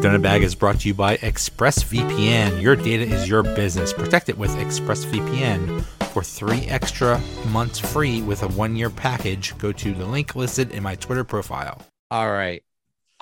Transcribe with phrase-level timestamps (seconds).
[0.00, 2.62] Donut is brought to you by ExpressVPN.
[2.62, 3.92] Your data is your business.
[3.92, 5.82] Protect it with ExpressVPN.
[6.14, 10.70] For three extra months free with a one year package, go to the link listed
[10.70, 11.82] in my Twitter profile.
[12.10, 12.64] All right.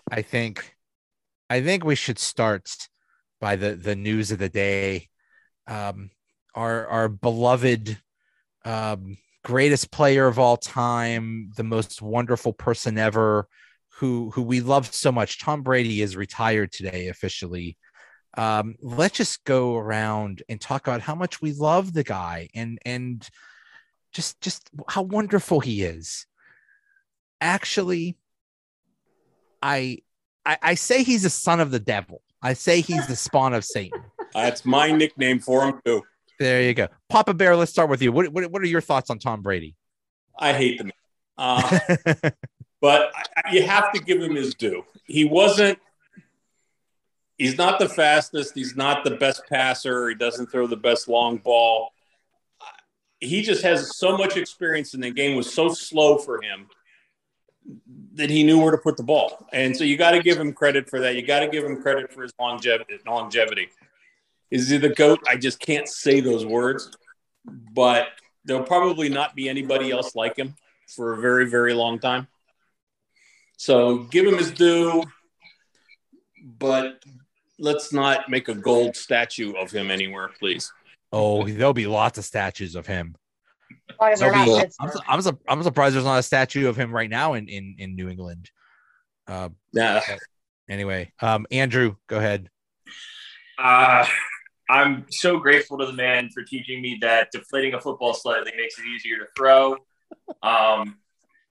[0.09, 0.77] I think
[1.50, 2.70] I think we should start
[3.41, 5.08] by the the news of the day.
[5.66, 6.10] Um,
[6.55, 7.98] our our beloved
[8.64, 13.48] um, greatest player of all time, the most wonderful person ever,
[13.98, 15.40] who who we love so much.
[15.40, 17.76] Tom Brady is retired today officially.
[18.36, 22.78] Um, let's just go around and talk about how much we love the guy and
[22.86, 23.28] and
[24.12, 26.26] just just how wonderful he is.
[27.40, 28.16] Actually,
[29.60, 29.98] I
[30.46, 32.22] I, I say he's a son of the devil.
[32.40, 34.00] I say he's the spawn of Satan.
[34.33, 36.05] That's my nickname for him too.
[36.38, 37.56] There you go, Papa Bear.
[37.56, 38.12] Let's start with you.
[38.12, 39.74] What what, what are your thoughts on Tom Brady?
[40.38, 40.92] I hate the man,
[41.36, 42.30] uh,
[42.80, 43.12] but
[43.52, 44.84] you have to give him his due.
[45.04, 45.78] He wasn't.
[47.36, 48.54] He's not the fastest.
[48.54, 50.08] He's not the best passer.
[50.08, 51.92] He doesn't throw the best long ball.
[53.20, 56.68] He just has so much experience, and the game was so slow for him
[58.14, 59.46] that he knew where to put the ball.
[59.52, 61.14] And so you got to give him credit for that.
[61.14, 62.98] You got to give him credit for his longevity.
[63.06, 63.68] Longevity.
[64.50, 65.20] Is he the goat?
[65.28, 66.90] I just can't say those words,
[67.44, 68.08] but
[68.44, 70.54] there'll probably not be anybody else like him
[70.88, 72.26] for a very, very long time.
[73.59, 75.03] So give him his due,
[76.59, 77.03] but
[77.59, 80.73] let's not make a gold statue of him anywhere, please.
[81.12, 83.17] Oh, there'll be lots of statues of him.
[84.01, 86.69] long as they're There'll not be- I'm, I'm, su- I'm surprised there's not a statue
[86.69, 88.51] of him right now in in, in New England.
[89.27, 90.01] Uh, Nah,
[90.70, 92.48] anyway, um, Andrew, go ahead.
[93.58, 94.07] Uh,
[94.70, 98.79] I'm so grateful to the man for teaching me that deflating a football slightly makes
[98.79, 99.77] it easier to throw.
[100.45, 100.98] Um,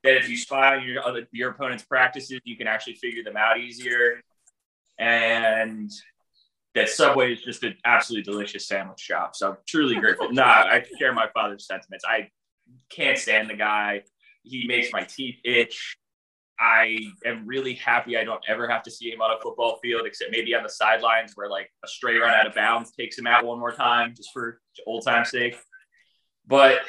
[0.04, 3.38] that if you spy on your other your opponent's practices, you can actually figure them
[3.38, 4.22] out easier.
[5.00, 5.92] And
[6.76, 9.36] that Subway is just an absolutely delicious sandwich shop.
[9.36, 10.32] So I'm truly grateful.
[10.32, 12.06] nah, I share my father's sentiments.
[12.08, 12.30] I
[12.90, 14.04] can't stand the guy.
[14.44, 15.98] He makes my teeth itch.
[16.60, 20.08] I am really happy I don't ever have to see him on a football field,
[20.08, 23.28] except maybe on the sidelines where like a stray run out of bounds takes him
[23.28, 25.58] out one more time just for old time's sake.
[26.48, 26.80] But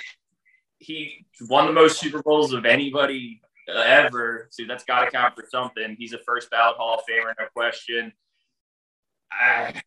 [0.78, 5.34] he won the most Super Bowls of anybody uh, ever, so that's got to count
[5.34, 5.96] for something.
[5.98, 8.12] He's a first ballot Hall of Famer, no question.
[9.32, 9.80] I,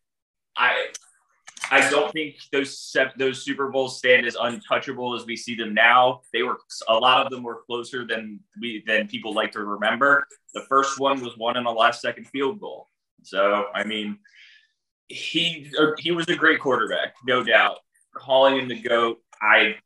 [0.56, 0.86] I,
[1.70, 6.20] I don't think those those Super Bowls stand as untouchable as we see them now.
[6.32, 6.58] They were
[6.88, 10.26] a lot of them were closer than we than people like to remember.
[10.54, 12.88] The first one was won in a last second field goal.
[13.22, 14.18] So I mean,
[15.08, 17.78] he he was a great quarterback, no doubt.
[18.14, 19.76] Calling him the goat, I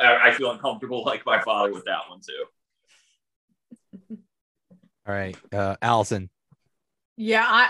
[0.00, 4.18] I I feel uncomfortable like my father with that one too.
[5.06, 6.30] All right, uh, Allison.
[7.16, 7.68] Yeah, I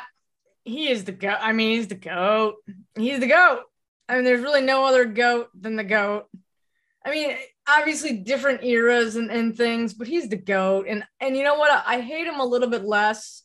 [0.64, 1.38] he is the goat.
[1.40, 2.56] I mean, he's the goat.
[2.96, 3.62] He's the goat.
[4.08, 6.26] I mean, there's really no other goat than the goat.
[7.04, 7.36] I mean,
[7.68, 10.86] obviously different eras and, and things, but he's the goat.
[10.88, 11.70] And and you know what?
[11.70, 13.42] I, I hate him a little bit less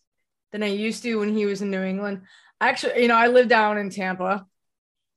[0.52, 2.22] than I used to when he was in New England.
[2.62, 4.46] Actually, you know, I live down in Tampa.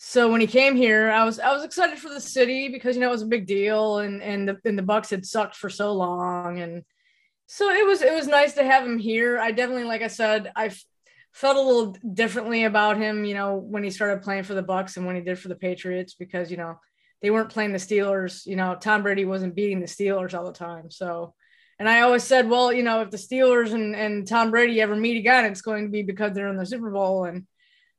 [0.05, 3.01] So when he came here, I was I was excited for the city because you
[3.01, 5.71] know it was a big deal and and the and the Bucs had sucked for
[5.71, 6.83] so long and
[7.47, 9.39] so it was it was nice to have him here.
[9.39, 10.73] I definitely like I said, I
[11.33, 14.97] felt a little differently about him, you know, when he started playing for the Bucs
[14.97, 16.81] and when he did for the Patriots because, you know,
[17.23, 20.53] they weren't playing the Steelers, you know, Tom Brady wasn't beating the Steelers all the
[20.53, 20.91] time.
[20.91, 21.33] So
[21.79, 24.97] and I always said, well, you know, if the Steelers and, and Tom Brady ever
[24.97, 27.25] meet again, it's going to be because they're in the Super Bowl.
[27.25, 27.47] And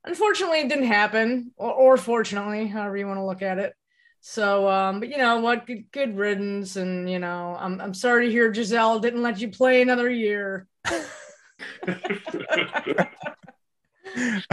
[0.03, 3.73] unfortunately, it didn't happen, or, or fortunately, however you want to look at it.
[4.21, 5.67] So, um, but you know what?
[5.67, 6.77] Good, good riddance.
[6.77, 10.67] And, you know, I'm, I'm sorry to hear Gisele didn't let you play another year.
[10.87, 10.95] All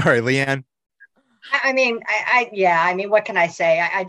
[0.04, 0.64] right, LeeAnn.
[1.52, 3.80] I I mean, I, I yeah, I mean, what can I say?
[3.80, 4.06] I, I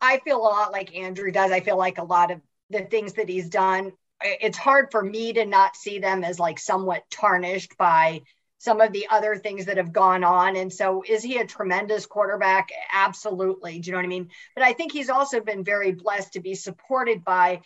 [0.00, 1.50] I feel a lot like Andrew does.
[1.50, 3.92] I feel like a lot of the things that he's done,
[4.22, 8.22] it's hard for me to not see them as like somewhat tarnished by
[8.62, 10.54] some of the other things that have gone on.
[10.54, 12.68] And so is he a tremendous quarterback?
[12.92, 13.80] Absolutely.
[13.80, 14.28] Do you know what I mean?
[14.54, 17.62] But I think he's also been very blessed to be supported by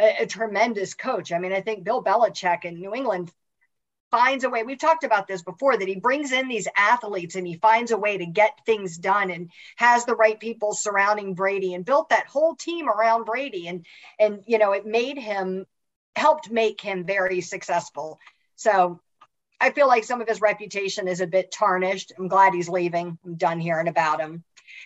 [0.00, 1.30] a, a tremendous coach.
[1.30, 3.30] I mean, I think Bill Belichick in New England
[4.10, 4.64] finds a way.
[4.64, 7.96] We've talked about this before that he brings in these athletes and he finds a
[7.96, 12.26] way to get things done and has the right people surrounding Brady and built that
[12.26, 13.86] whole team around Brady and
[14.18, 15.64] and you know it made him
[16.16, 18.18] helped make him very successful.
[18.56, 19.00] So
[19.60, 22.12] I feel like some of his reputation is a bit tarnished.
[22.18, 23.18] I'm glad he's leaving.
[23.24, 24.44] I'm done hearing about him.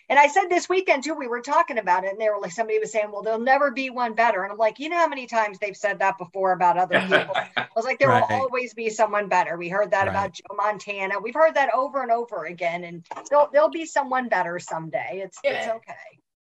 [0.09, 2.51] And I said this weekend too, we were talking about it, and they were like,
[2.51, 4.43] somebody was saying, well, there'll never be one better.
[4.43, 7.35] And I'm like, you know how many times they've said that before about other people?
[7.57, 8.21] I was like, there Right.
[8.29, 9.57] will always be someone better.
[9.57, 10.09] We heard that Right.
[10.09, 11.19] about Joe Montana.
[11.19, 15.21] We've heard that over and over again, and there'll, there'll be someone better someday.
[15.23, 15.93] It's it's okay.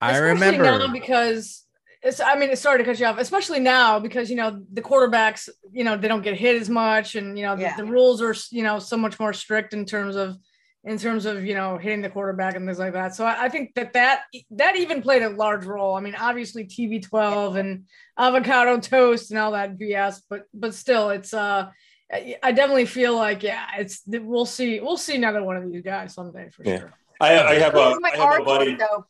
[0.00, 0.78] I Especially remember.
[0.78, 1.66] now because
[2.02, 4.82] it's I mean it's sorry to cut you off, especially now because you know the
[4.82, 7.76] quarterbacks, you know, they don't get hit as much and you know the, Yeah.
[7.76, 10.36] the rules are you know so much more strict in terms of
[10.82, 13.14] in terms of you know hitting the quarterback and things like that.
[13.14, 15.94] So I, I think that that that even played a large role.
[15.94, 17.84] I mean, obviously TB12 and
[18.16, 21.68] avocado toast and all that BS, but but still, it's uh,
[22.10, 25.82] I I definitely feel like yeah, it's we'll see we'll see another one of these
[25.82, 26.78] guys someday for Yeah.
[26.78, 26.92] sure.
[27.20, 28.74] I, I have a, He's I have a art buddy.
[28.76, 29.04] though.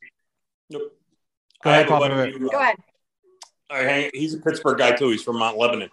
[0.70, 0.96] Nope.
[1.62, 2.14] Go ahead, have a Papa.
[2.34, 2.76] uh, Go ahead.
[3.70, 5.10] I he's a Pittsburgh guy too.
[5.10, 5.90] He's from Mount Lebanon,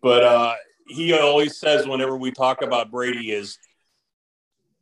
[0.00, 0.54] but uh,
[0.86, 3.58] he always says whenever we talk about Brady is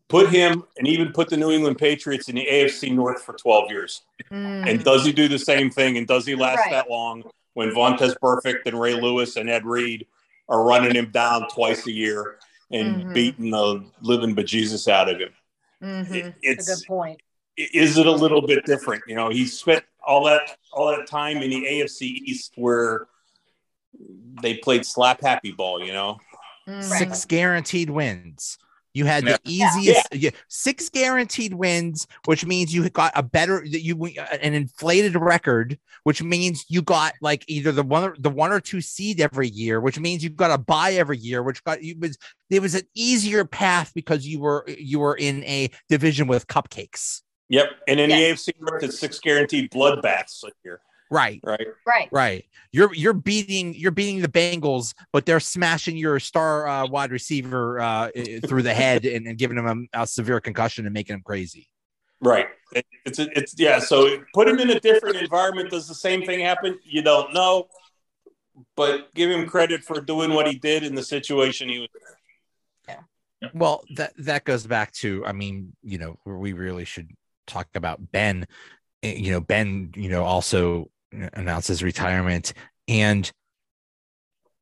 [0.08, 3.70] put him and even put the New England Patriots in the AFC North for 12
[3.70, 4.02] years.
[4.30, 4.68] Mm.
[4.70, 5.96] And does he do the same thing?
[5.98, 6.70] And does he last Right.
[6.70, 7.24] that long
[7.54, 10.06] when Vontaze Burfict and Ray Lewis and Ed Reed
[10.48, 12.38] are running him down twice a year
[12.70, 13.14] and Mhm.
[13.14, 15.34] beating the living bejesus out of him?
[15.82, 16.34] Mhm.
[16.40, 17.20] It- That's a good point.
[17.56, 19.02] is it a little bit different?
[19.08, 23.08] You know, he spent all that all that time in the AFC East where
[24.42, 25.84] they played slap happy ball.
[25.84, 26.18] You know,
[26.68, 26.82] Mhm.
[26.98, 28.58] six guaranteed wins.
[28.94, 34.06] You had the easiest yeah, six guaranteed wins, which means you got a better you
[34.06, 38.60] an inflated record, which means you got like either the one or the one or
[38.60, 41.94] two seed every year, which means you've got a buy every year, which got you
[41.98, 42.16] was
[42.48, 47.20] there was an easier path because you were you were in a division with cupcakes.
[47.48, 47.66] Yep.
[47.88, 48.16] And in Yeah.
[48.16, 51.40] the AFC North, it's six guaranteed bloodbaths this year, Right.
[51.44, 51.66] right?
[51.86, 52.08] Right.
[52.12, 52.44] Right.
[52.72, 57.80] You're you're beating you're beating the Bengals, but they're smashing your star uh, wide receiver
[57.80, 58.10] uh,
[58.46, 61.68] through the head and, and giving him a, a severe concussion and making him crazy.
[62.20, 62.46] Right.
[62.72, 63.78] It- It's it's yeah.
[63.78, 65.70] So put him in a different environment.
[65.70, 66.78] Does the same thing happen?
[66.84, 67.68] You don't know,
[68.74, 71.88] but give him credit for doing what he did in the situation he was.
[72.88, 72.94] In.
[73.42, 73.48] Yeah.
[73.54, 77.08] Well, that that goes back to I mean, you know, we really should
[77.46, 78.46] talk about Ben.
[79.02, 82.52] Eh, You know, Ben, you know, also announces retirement
[82.88, 83.30] and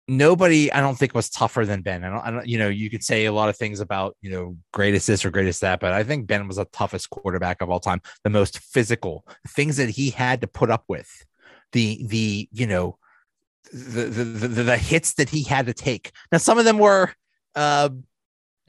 [0.07, 2.05] nobody I don't think was tougher than Ben.
[2.05, 4.31] I don't, I don't you know, you could say a lot of things about, you
[4.31, 7.71] know, greatest this or greatest that, but I think Ben was the toughest quarterback of
[7.71, 11.25] all time, the most physical, things that he had to put up with.
[11.73, 12.99] The the, you know,
[13.73, 16.13] the the the, the hits that he had to take.
[16.31, 17.13] Now some of them were
[17.55, 17.89] uh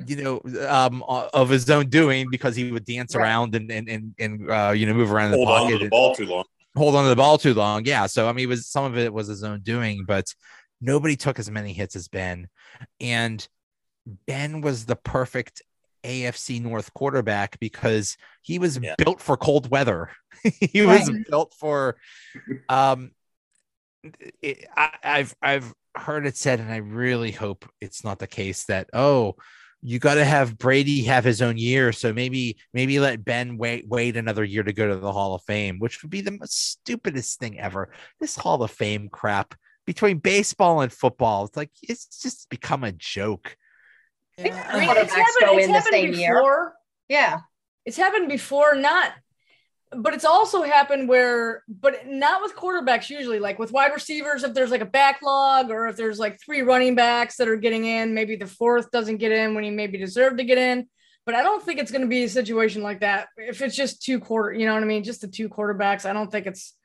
[0.06, 3.24] you know, um, of his own doing because he would dance Right.
[3.24, 5.77] around and and and, and uh, you know move around in the Hold on to
[5.77, 6.44] the and ball too long.
[6.75, 7.86] hold on to the ball too long.
[7.86, 10.25] Yeah, so I mean, it was some of it was his own doing, but
[10.81, 12.47] nobody took as many hits as Ben,
[13.00, 13.47] and
[14.27, 15.62] Ben was the perfect
[16.03, 18.95] AFC North quarterback because he was Yeah.
[18.98, 20.12] built for cold weather.
[20.44, 21.95] he was built for
[22.69, 23.12] um
[24.41, 28.65] it, I, I've I've heard it said, and I really hope it's not the case
[28.65, 29.36] that oh,
[29.86, 33.88] you got to have Brady have his own year, so maybe maybe let Ben wait
[33.88, 36.72] wait another year to go to the Hall of Fame, which would be the most
[36.72, 37.92] stupidest thing ever.
[38.20, 39.54] This Hall of Fame crap
[39.86, 43.56] between baseball and football, it's like it's just become a joke.
[44.38, 44.68] Yeah.
[44.70, 46.36] I mean, quarterbacks go in the same year.
[46.36, 46.74] before.
[47.08, 47.42] Yeah.
[47.86, 49.12] It's happened before, not,
[49.98, 53.40] but it's also happened where, but not with quarterbacks usually.
[53.40, 56.96] Like with wide receivers, if there's like a backlog or if there's like three running
[56.96, 60.38] backs that are getting in, maybe the fourth doesn't get in when he maybe deserved
[60.38, 60.88] to get in.
[61.25, 63.30] But I don't think it's going to be a situation like that.
[63.38, 65.04] If it's just two quarter, you know what I mean?
[65.04, 66.08] Just the two quarterbacks.
[66.08, 66.75] I don't think it's,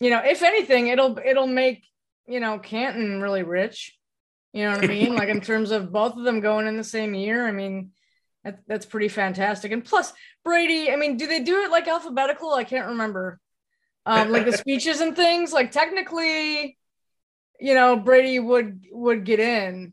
[0.00, 1.84] you know, if anything, it'll it'll make
[2.26, 3.96] you know Canton really rich.
[4.52, 5.14] You know what I mean?
[5.14, 7.46] like in terms of both of them going in the same year.
[7.46, 7.90] I mean,
[8.44, 9.72] that, that's pretty fantastic.
[9.72, 10.12] And plus,
[10.44, 12.52] Brady, I mean, do they do it like alphabetical?
[12.52, 13.40] I can't remember.
[14.04, 15.52] Um, like the speeches and things.
[15.52, 16.76] Like technically,
[17.60, 19.92] you know, Brady would would get in,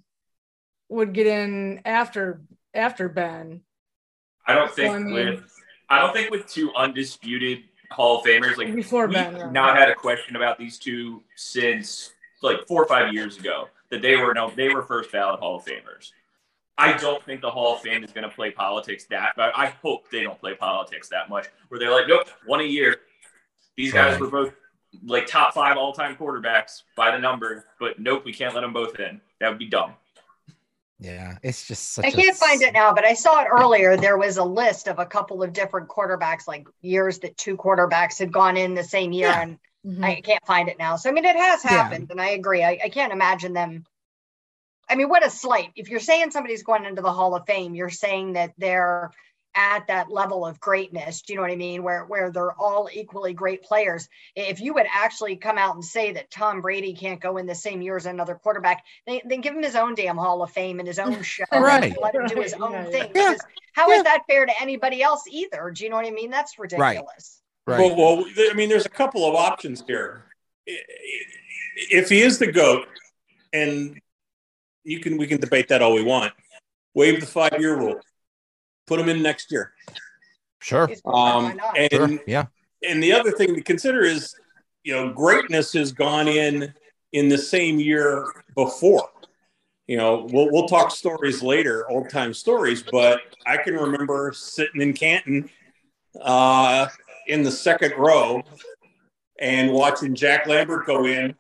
[0.90, 2.42] would get in after
[2.74, 3.62] after Ben.
[4.48, 5.56] I don't think Well, I mean- with
[5.92, 9.52] I don't think with two undisputed Hall of Famers like Before we've Ben, right.
[9.52, 12.12] not had a question about these two since
[12.44, 15.58] like four or five years ago that they were no they were first ballot Hall
[15.58, 16.12] of Famers.
[16.80, 19.68] I don't think the Hall of Fame is going to play politics that, but I
[19.84, 21.48] hope they don't play politics that much.
[21.68, 23.02] Where they're like, nope, one a year.
[23.76, 24.22] These guys Right.
[24.22, 24.54] were both
[25.06, 28.74] like top five all time quarterbacks by the number, but nope, we can't let them
[28.74, 29.20] both in.
[29.40, 29.94] That would be dumb.
[31.02, 33.96] Yeah, it's just such I a can't find it now, but I saw it earlier.
[33.96, 38.18] There was a list of a couple of different quarterbacks, like years that two quarterbacks
[38.20, 39.42] had gone in the same year, Yeah.
[39.42, 40.04] and Mhm.
[40.04, 40.98] I can't find it now.
[40.98, 41.72] So I mean, it has Yeah.
[41.72, 42.64] happened, and I agree.
[42.64, 43.86] I, I can't imagine them.
[44.90, 45.72] I mean, what a slight!
[45.76, 49.12] If you're saying somebody's going into the Hall of Fame, you're saying that they're
[49.56, 51.24] at that level of greatness.
[51.24, 51.82] Do you know what I mean?
[51.84, 54.08] Where where they're all equally great players.
[54.36, 57.56] If you would actually come out and say that Tom Brady can't go in the
[57.56, 60.80] same year as another quarterback, then, then give him his own damn Hall of Fame
[60.80, 61.44] and his own show.
[61.52, 61.96] Right.
[62.00, 63.02] Let him do his own Yeah, thing.
[63.16, 63.32] yeah.
[63.32, 63.42] Because
[63.74, 64.04] how is Yeah.
[64.04, 65.72] that fair to anybody else either?
[65.72, 66.30] Do you know what I mean?
[66.30, 67.42] That's ridiculous.
[67.66, 67.80] Right.
[67.80, 70.26] Well, well, I mean, there's a couple of options here.
[70.68, 72.88] I- I- If he is the goat,
[73.54, 74.00] and
[74.90, 76.34] you can we can debate that all we want.
[76.94, 78.00] Waive the five year rule.
[78.88, 79.74] Put them in next year.
[80.62, 80.90] Sure.
[81.06, 82.20] Um, and Sure.
[82.28, 82.46] Yeah.
[82.88, 84.36] and the other thing to consider is,
[84.84, 86.74] you know, greatness has gone in
[87.14, 89.10] in the same year before.
[89.88, 94.82] You know, we'll we'll talk stories later, old time stories, but I can remember sitting
[94.82, 95.50] in Canton
[96.22, 96.88] uh,
[97.28, 98.42] in the second row
[99.40, 101.34] and watching Jack Lambert go in,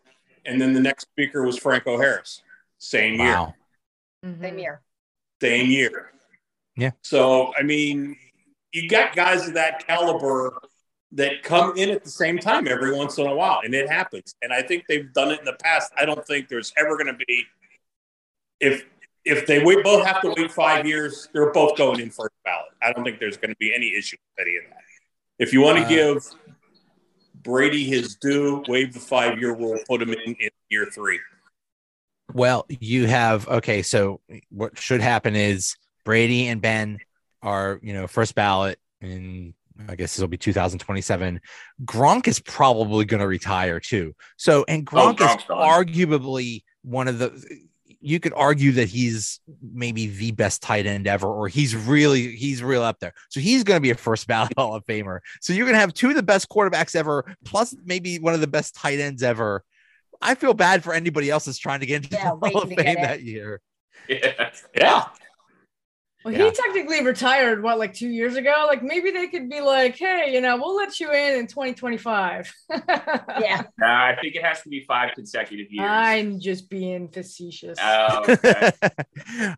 [0.46, 2.42] and then the next speaker was Franco Harris.
[2.80, 3.54] Same year Wow.
[4.26, 4.42] Mhm.
[4.42, 4.82] Same year.
[5.42, 6.12] same year.
[6.76, 6.92] Yeah.
[7.04, 8.18] So I mean,
[8.72, 10.60] you got guys of that caliber
[11.14, 14.36] that come in at the same time every once in a while, and it happens.
[14.42, 15.92] And I think they've done it in the past.
[15.98, 17.46] I don't think there's ever going to be
[18.60, 18.86] if
[19.26, 22.70] if they wait, both have to wait five years, they're both going in first ballot.
[22.82, 24.82] I don't think there's going to be any issue with any of that.
[25.38, 26.24] If you want to Uh, give
[27.44, 31.20] Brady his due, waive the five year rule, put him in, in year three.
[32.34, 33.82] Well, you have okay.
[33.82, 37.00] So what should happen is Brady and Ben
[37.42, 39.54] are you know first ballot in
[39.88, 41.40] I guess this will be 2027.
[41.86, 44.14] Gronk is probably going to retire too.
[44.38, 45.86] So and oh, Gronk is gone.
[45.86, 47.62] arguably one of the.
[48.02, 52.64] You could argue that he's maybe the best tight end ever, or he's really he's
[52.64, 53.14] real up there.
[53.28, 55.20] So he's going to be a first ballot Hall of Famer.
[55.42, 58.40] So you're going to have two of the best quarterbacks ever, plus maybe one of
[58.40, 59.64] the best tight ends ever.
[60.22, 62.70] I feel bad for anybody else that's trying to get into Yeah, the Hall of
[62.70, 63.62] Fame that year.
[64.08, 64.52] Yeah.
[64.76, 65.06] Yeah.
[66.26, 66.46] Well, Yeah.
[66.46, 68.66] he technically retired what, like two years ago?
[68.68, 72.54] Like maybe they could be like, hey, you know, we'll let you in in 2025.
[73.40, 73.64] Yeah.
[73.78, 75.88] Nah, I think it has to be five consecutive years.
[75.90, 77.78] I'm just being facetious.
[77.82, 78.72] Oh, okay.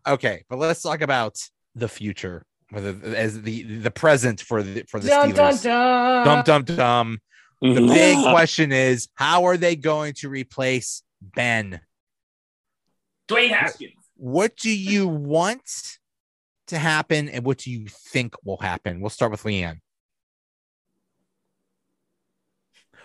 [0.06, 1.36] okay, but let's talk about
[1.74, 5.62] the future, whether as the the present for the for the dun, dun, Steelers.
[5.64, 6.26] dun.
[6.44, 7.18] Dum dum dum.
[7.62, 7.94] The Mhm.
[7.94, 11.80] big question is, how are they going to replace Ben?
[13.28, 13.92] Dwayne Haskins.
[14.16, 15.98] What do you want
[16.66, 19.00] to happen, and what do you think will happen?
[19.00, 19.78] We'll start with LeeAnn.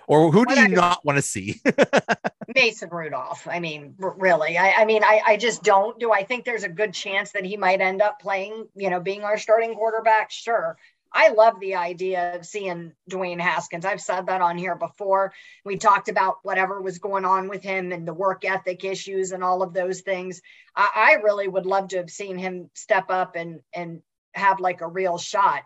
[0.08, 1.62] Or who do What you I- not want to see?
[2.56, 3.46] Mason Rudolph.
[3.48, 4.58] I mean, r- really.
[4.58, 6.00] I, I mean, I, I just don't.
[6.00, 9.02] Do I think there's a good chance that he might end up playing, you know,
[9.02, 10.32] being our starting quarterback?
[10.32, 10.78] Sure.
[11.12, 13.86] I love the idea of seeing Dwayne Haskins.
[13.86, 15.34] I've said that on here before.
[15.66, 19.44] We talked about whatever was going on with him and the work ethic issues and
[19.44, 20.42] all of those things.
[20.76, 24.02] I, I really would love to have seen him step up and and
[24.34, 25.64] have like a real shot.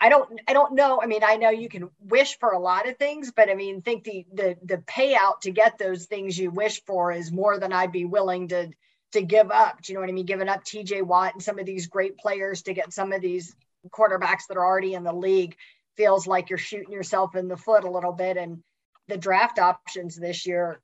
[0.00, 1.00] I don't I don't know.
[1.02, 3.80] I mean, I know you can wish for a lot of things, but I mean,
[3.80, 7.72] think the the the payout to get those things you wish for is more than
[7.72, 8.70] I'd be willing to
[9.12, 9.80] to give up.
[9.80, 10.26] Do you know what I mean?
[10.26, 13.54] Giving up TJ Watt and some of these great players to get some of these
[13.90, 15.56] quarterbacks that are already in the league
[15.96, 18.36] feels like you're shooting yourself in the foot a little bit.
[18.36, 18.62] And
[19.08, 20.80] the draft options this year,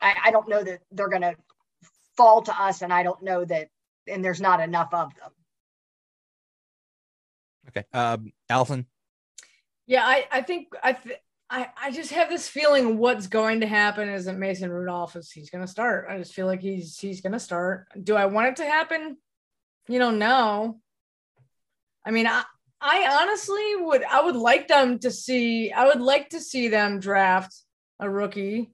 [0.00, 1.34] I, I don't know that they're gonna
[2.16, 3.68] fall to us, and I don't know that
[4.08, 5.30] and there's not enough of them.
[7.68, 8.86] okay, um, Allison.
[9.86, 13.66] Yeah, I, I think I, th- I I just have this feeling what's going to
[13.66, 16.06] happen is that Mason Rudolph is he's going to start.
[16.10, 17.86] I just feel like he's he's going to start.
[18.02, 19.16] Do I want it to happen?
[19.88, 20.80] You know, no.
[22.06, 22.44] I mean, I
[22.80, 27.00] I honestly would I would like them to see I would like to see them
[27.00, 27.54] draft
[27.98, 28.70] a rookie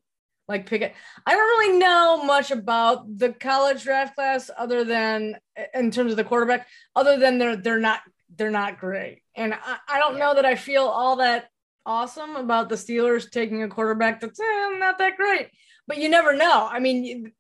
[0.49, 0.95] like Pickett.
[1.27, 5.37] I don't really know much about the college draft class other than
[5.73, 8.01] in terms of the quarterback, other than they're they're not
[8.37, 9.23] they're not great.
[9.35, 11.49] And I, I don't know that I feel all that
[11.87, 15.49] awesome about the Steelers taking a quarterback that's eh, not that great.
[15.87, 16.69] But you never know.
[16.71, 17.33] I mean,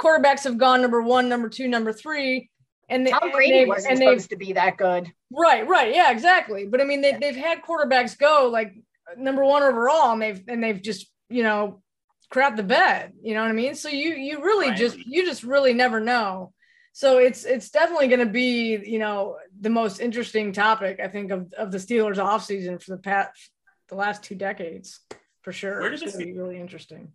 [0.00, 2.50] quarterbacks have gone number one, number two, number three.
[2.88, 5.10] And, they, Tom and Brady they've- wasn't and they've supposed to be that good.
[5.32, 5.94] Right, right.
[5.94, 6.66] Yeah, exactly.
[6.66, 7.18] But I mean, they, Yeah.
[7.18, 8.74] they've had quarterbacks go like
[9.16, 11.82] number one overall, and they've and they've just you know
[12.30, 13.12] crap the bed.
[13.22, 13.74] You know what I mean?
[13.74, 14.78] So you you really Right.
[14.78, 16.52] just you just really never know.
[16.92, 21.30] So it's it's definitely going to be you know the most interesting topic I think
[21.32, 23.50] of of the Steelers offseason for the past
[23.88, 25.00] the last two decades
[25.42, 25.80] for sure.
[25.80, 27.12] Where does it's it going to be really interesting.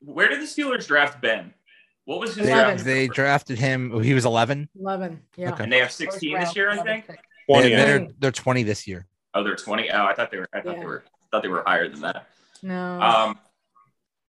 [0.00, 1.52] Where did the Steelers draft Ben?
[2.06, 2.74] What was his They, Eleven.
[2.74, 2.84] draft?
[2.84, 4.02] they drafted him.
[4.02, 4.68] He was 11.
[4.78, 5.52] Eleven, yeah.
[5.52, 5.64] Okay.
[5.64, 7.06] and they have 16 this year, I think.
[7.06, 7.16] They,
[7.48, 9.06] 20, are they're 20 this year.
[9.34, 9.90] Oh, they're 20.
[9.90, 10.48] Oh, I thought they were.
[10.52, 10.80] I thought Yeah.
[10.80, 11.04] they were.
[11.30, 12.26] Thought they were higher than that.
[12.62, 13.38] No, Um,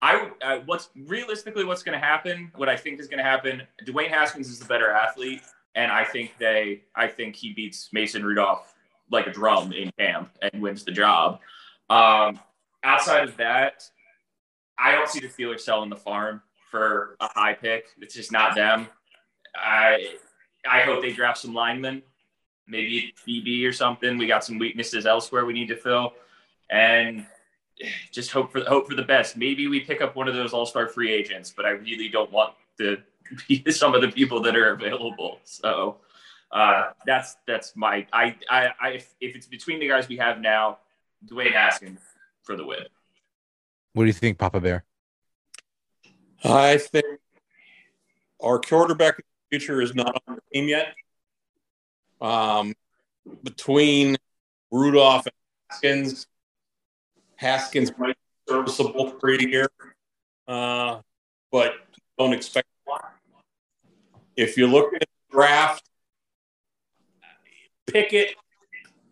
[0.03, 0.31] I.
[0.43, 2.51] Uh, what's realistically what's going to happen?
[2.57, 3.63] What I think is going to happen?
[3.87, 5.43] Dwayne Haskins is the better athlete,
[5.75, 6.85] and I think they.
[6.95, 8.73] I think he beats Mason Rudolph
[9.11, 11.41] like a drum in camp and wins the job.
[11.91, 12.41] Um,
[12.83, 13.85] outside of that,
[14.79, 16.43] I don't see the Steelers selling the farm
[16.77, 17.87] for a high pick.
[18.01, 18.89] It's just not them.
[19.55, 20.17] I
[20.69, 22.03] I hope they draft some linemen,
[22.69, 24.19] maybe DB or something.
[24.19, 26.13] We got some weaknesses elsewhere we need to fill,
[26.71, 27.25] and
[28.13, 29.37] just hope for hope for the best.
[29.37, 32.31] Maybe we pick up one of those all star free agents, but I really don't
[32.31, 32.99] want to
[33.49, 35.39] be some of the people that are available.
[35.45, 35.97] So
[36.53, 40.41] uh, that's that's my I I, I if, if it's between the guys we have
[40.41, 40.79] now,
[41.25, 42.01] Dwayne Haskins
[42.43, 42.85] for the win.
[43.95, 44.85] What do you think, Papa Bear?
[46.47, 47.05] I think
[48.41, 50.95] our quarterback in the future is not on the team yet.
[52.21, 52.75] Um,
[53.43, 54.17] between
[54.71, 55.35] Rudolph and
[55.71, 56.27] Haskins,
[57.37, 59.69] Haskins might be serviceable for a year,
[60.47, 61.01] uh,
[61.51, 61.75] but
[62.19, 63.13] don't expect a lot.
[64.37, 65.85] If you look at the draft,
[67.87, 68.37] Pickett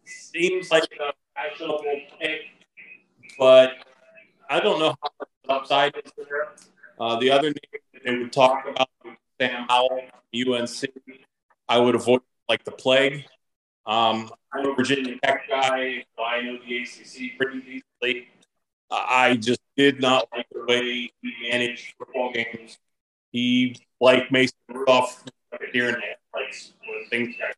[0.04, 1.82] seems like a fashionable
[2.20, 2.42] pick,
[3.38, 3.72] but
[4.48, 6.52] I don't know how much upside is there.
[6.98, 8.88] Uh, the other name they would talk about
[9.40, 10.00] Sam Howell,
[10.34, 10.84] UNC.
[11.68, 13.24] I would avoid like the plague.
[13.86, 18.28] Um, I'm a Virginia Tech guy, so I know the ACC pretty decently.
[18.90, 22.78] Uh, I just did not like the way he managed football games.
[23.32, 27.54] He, like Mason Rudolph, like a deer in the headlights when things got.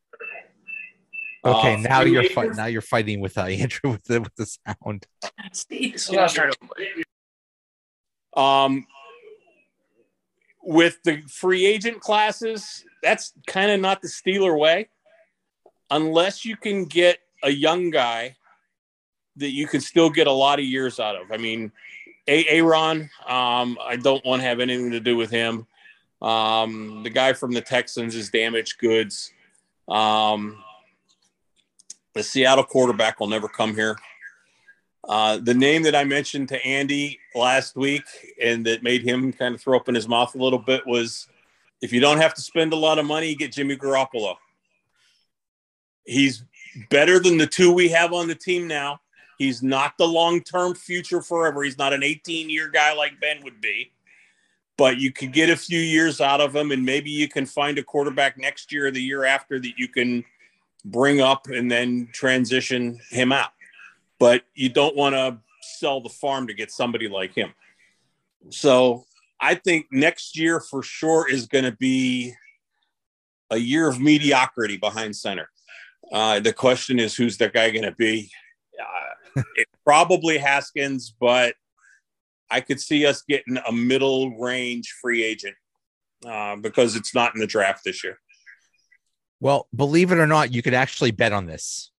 [1.45, 2.57] Okay, Uh, now you're agents- fighting.
[2.57, 5.07] Now you're fighting with uh, Andrew with the with the sound.
[8.37, 8.87] Um,
[10.67, 14.89] with the free agent classes, that's kind of not the Steeler way.
[15.91, 18.37] Unless you can get a young guy
[19.37, 21.31] that you can still get a lot of years out of.
[21.31, 21.71] I mean,
[22.27, 25.67] Aaron, um, I don't want to have anything to do with him.
[26.21, 29.33] Um, the guy from the Texans is damaged goods.
[29.89, 30.65] Um,
[32.15, 33.97] the Seattle quarterback will never come here.
[35.09, 38.03] Uh, the name that I mentioned to Andy last week
[38.43, 41.29] and that made him kind of throw up in his mouth a little bit was
[41.81, 44.35] if you don't have to spend a lot of money, get Jimmy Garoppolo.
[46.05, 46.43] He's
[46.91, 49.01] better than the two we have on the team now.
[49.39, 51.63] He's not the long term future forever.
[51.63, 53.93] He's not an 18 year guy like Ben would be,
[54.77, 57.79] but you could get a few years out of him, and maybe you can find
[57.79, 60.25] a quarterback next year or the year after that you can
[60.87, 63.51] bring up and then transition him out
[64.19, 65.39] but you don't want to
[65.79, 67.53] sell the farm to get somebody like him.
[68.51, 69.05] So
[69.41, 72.35] I think next year for sure is going to be
[73.51, 75.49] a year of mediocrity behind center.
[76.13, 78.31] Uh, the question is, who's that guy going to be?
[78.81, 81.55] Uh, it probably Haskins, but
[82.51, 85.57] I could see us getting a middle range free agent
[86.25, 88.19] uh, because it's not in the draft this year.
[89.41, 91.91] Well, believe it or not, you could actually bet on this.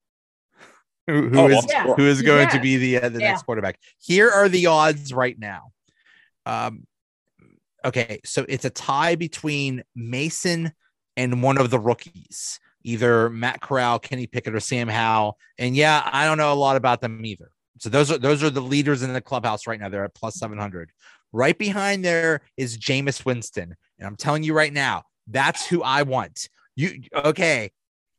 [1.07, 1.95] Who, who Oh, is well, Yeah.
[1.95, 3.31] who is going to be the uh, the Yeah.
[3.31, 3.79] next quarterback?
[3.99, 5.71] Here are the odds right now.
[6.45, 6.85] Um,
[7.85, 10.73] okay, so it's a tie between Mason
[11.15, 15.37] and one of the rookies, either Matt Corral, Kenny Pickett, or Sam Howell.
[15.57, 17.51] And yeah, I don't know a lot about them either.
[17.79, 19.89] So those are those are the leaders in the clubhouse right now.
[19.89, 20.91] They're at plus seven hundred.
[21.31, 26.03] Right behind there is Jameis Winston, and I'm telling you right now, that's who I
[26.03, 26.49] want.
[26.75, 27.71] You okay?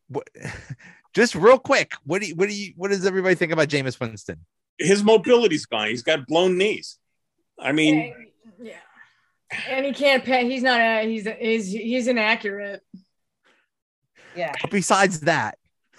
[0.08, 0.28] What,
[1.14, 3.98] just real quick, what do you, what do you what does everybody think about Jameis
[4.00, 4.44] Winston?
[4.78, 5.88] His mobility's gone.
[5.88, 6.98] He's got blown knees.
[7.58, 8.14] I mean,
[8.60, 8.74] yeah.
[9.68, 10.48] And he can't pay.
[10.48, 10.80] He's not.
[10.80, 12.82] A, he's he's he's inaccurate.
[14.36, 14.52] Yeah.
[14.70, 15.58] Besides that,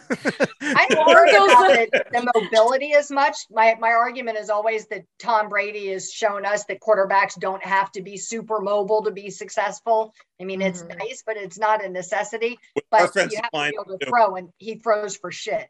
[0.10, 3.36] I don't worry about the, the mobility as much.
[3.52, 7.92] My my argument is always that Tom Brady has shown us that quarterbacks don't have
[7.94, 10.14] to be super mobile to be successful.
[10.42, 10.98] I mean, it's Mhm.
[10.98, 12.58] nice, but it's not a necessity.
[12.76, 14.10] with But you have to line, be able to too.
[14.10, 15.68] throw, and he throws for shit.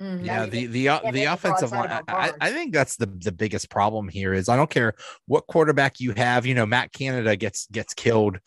[0.00, 0.24] Mhm.
[0.24, 1.90] yeah, mean, the the uh, the offensive line.
[1.90, 2.32] on I.
[2.40, 4.94] I think that's the the biggest problem here is I don't care
[5.26, 6.46] what quarterback you have.
[6.46, 8.38] You know, Matt Canada gets gets killed.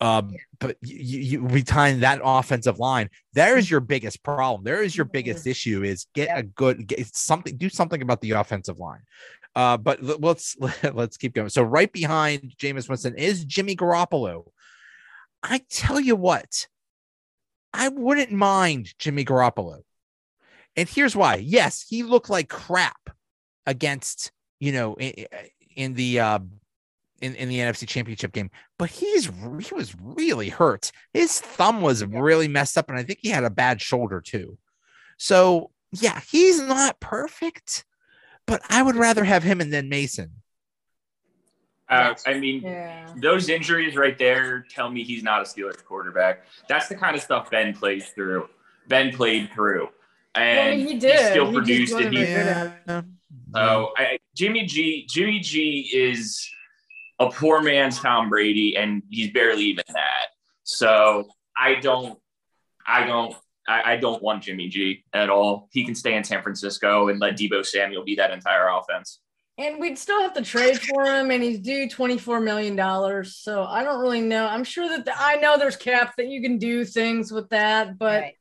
[0.00, 3.10] Um, but you, you retain that offensive line.
[3.34, 4.64] There is your biggest problem.
[4.64, 5.82] There is your biggest issue.
[5.82, 6.38] Is get Yeah.
[6.38, 7.56] a good get something.
[7.56, 9.02] Do something about the offensive line.
[9.54, 10.56] Uh, but let's
[10.94, 11.48] let's keep going.
[11.50, 14.44] So right behind Jameis Winston is Jimmy Garoppolo.
[15.42, 16.66] I tell you what,
[17.72, 19.82] I wouldn't mind Jimmy Garoppolo.
[20.76, 21.36] And here's why.
[21.36, 23.10] Yes, he looked like crap
[23.66, 25.26] against, you know, in,
[25.76, 26.38] in the uh
[27.20, 30.90] in, in the NFC championship game, but he's he was really hurt.
[31.12, 34.56] His thumb was really messed up, and I think he had a bad shoulder too.
[35.18, 37.84] So yeah, he's not perfect,
[38.46, 40.30] but I would rather have him and then Mason.
[41.88, 43.12] Uh, I mean, Yeah.
[43.16, 46.44] those injuries right there tell me he's not a Steelers quarterback.
[46.68, 48.48] That's the kind of stuff Ben plays through.
[48.86, 49.88] Ben played through.
[50.36, 51.18] and Well, I mean, he did.
[51.32, 52.14] still He just produced wasn't.
[52.16, 52.44] He, very
[52.86, 53.02] Yeah.
[53.52, 56.48] so I, Jimmy G, Jimmy G is
[57.20, 60.28] a poor man's Tom Brady, and he's barely even that.
[60.64, 62.18] So I don't,
[62.86, 63.36] I don't,
[63.68, 65.68] I, I don't want Jimmy G at all.
[65.70, 69.20] He can stay in San Francisco and let Deebo Samuel be that entire offense.
[69.58, 73.24] And we'd still have to trade for him, and he's due $24 million.
[73.26, 74.46] So I don't really know.
[74.46, 77.98] I'm sure that the, I know there's caps that you can do things with that,
[77.98, 78.34] but Right.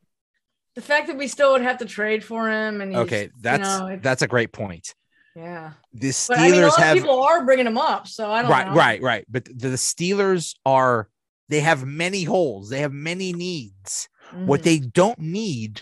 [0.75, 3.67] the fact that we still would have to trade for him and he's, Okay, that's
[3.81, 4.95] you know, that's a great point.
[5.39, 5.71] Yeah.
[5.93, 8.31] The But I mean, a Steelers lot have of people are bringing him up, so
[8.31, 8.73] I don't right, know.
[8.73, 9.01] right, right.
[9.01, 9.25] Right.
[9.29, 11.09] But the Steelers are
[11.49, 12.69] they have many holes.
[12.69, 14.07] They have many needs.
[14.45, 14.63] What Mhm.
[14.63, 15.81] they don't need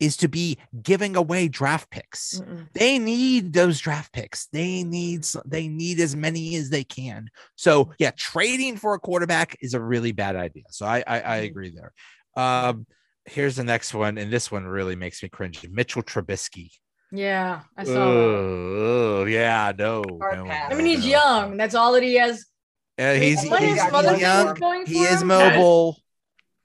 [0.00, 2.40] is to be giving away draft picks.
[2.40, 2.66] Mm-mm.
[2.72, 4.46] They need those draft picks.
[4.48, 7.28] They need they need as many as they can.
[7.56, 10.64] So yeah, trading for a quarterback is a really bad idea.
[10.70, 11.44] So I I, I Mhm.
[11.50, 11.92] agree there.
[12.34, 12.86] Um,
[13.26, 15.64] here's the next one, and this one really makes me cringe.
[15.70, 16.70] Mitchell Trubisky.
[17.12, 18.00] Yeah, I saw that.
[18.00, 20.02] Oh yeah, no.
[20.18, 20.46] Hard no.
[20.46, 21.10] I mean, he's no.
[21.10, 21.56] young.
[21.58, 22.46] That's all that he has.
[22.98, 24.54] Uh, he's, he's, he's young.
[24.54, 25.28] going He is him?
[25.28, 25.98] mobile.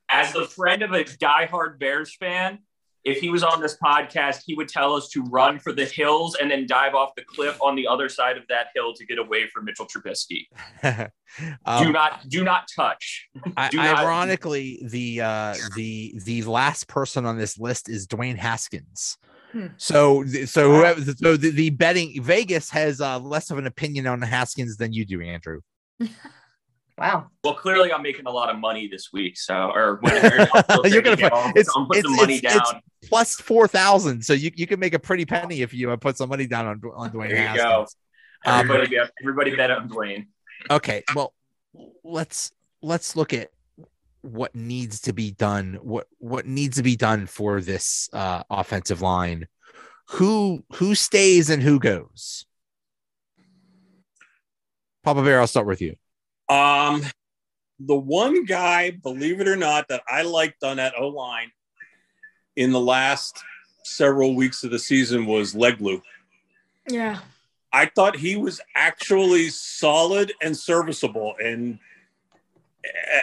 [0.10, 2.60] As the friend of a diehard Bears fan,
[3.08, 6.36] if he was on this podcast, he would tell us to run for the hills
[6.40, 9.18] and then dive off the cliff on the other side of that hill to get
[9.18, 10.48] away from Mitchell Trubisky.
[10.84, 11.10] do
[11.66, 13.30] um, not, do not touch.
[13.56, 18.38] I, do not- ironically, the uh, the the last person on this list is Dwayne
[18.38, 19.18] Haskins.
[19.52, 19.68] Hmm.
[19.78, 24.06] So, th- so whoever, so the, the betting Vegas has uh, less of an opinion
[24.08, 25.62] on the Haskins than you do, Andrew.
[27.00, 27.28] Wow.
[27.44, 30.48] Well, clearly, I'm making a lot of money this week, so or whenever
[30.88, 32.62] You're gonna put- I'm it's- putting some it's- money it's- down.
[32.78, 35.96] it's- Plus four thousand, so you, you can make a pretty penny if you uh,
[35.98, 37.96] put some money down on on Dwayne There you Haskins.
[38.44, 38.52] go.
[38.52, 40.26] Um, Everybody, bet, everybody bet on Dwayne.
[40.72, 41.36] okay well
[42.04, 43.52] let's let's look at
[44.22, 49.02] what needs to be done what what needs to be done for this uh offensive
[49.02, 49.48] line
[50.10, 52.46] who who stays and who goes
[55.04, 55.96] papa bear i'll start with you
[56.50, 57.04] Um,
[57.80, 61.52] the one guy, believe it or not, that I liked on that O line
[62.56, 63.44] in the last
[63.84, 66.02] several weeks of the season was Leglue.
[66.90, 67.20] Yeah.
[67.74, 71.36] I thought he was actually solid and serviceable.
[71.44, 71.80] And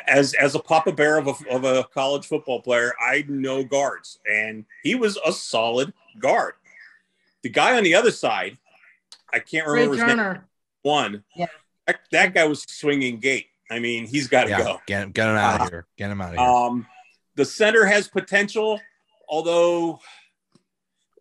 [0.07, 4.18] as as a Papa Bear of a, of a college football player, I know guards,
[4.31, 6.55] and he was a solid guard.
[7.42, 8.57] The guy on the other side,
[9.33, 10.38] I can't Ray remember his name.
[10.83, 11.46] One, Yeah.
[11.87, 13.46] that, that guy was swinging gate.
[13.70, 14.81] I mean, he's got to yeah go.
[14.87, 16.87] get him get him out Uh, of here get him out of here Um,
[17.37, 18.81] the center has potential,
[19.29, 19.98] although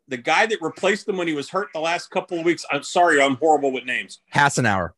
[0.09, 2.83] the guy that replaced him when he was hurt the last couple of weeks, I'm
[2.83, 4.19] sorry, I'm horrible with names.
[4.33, 4.91] hassenauer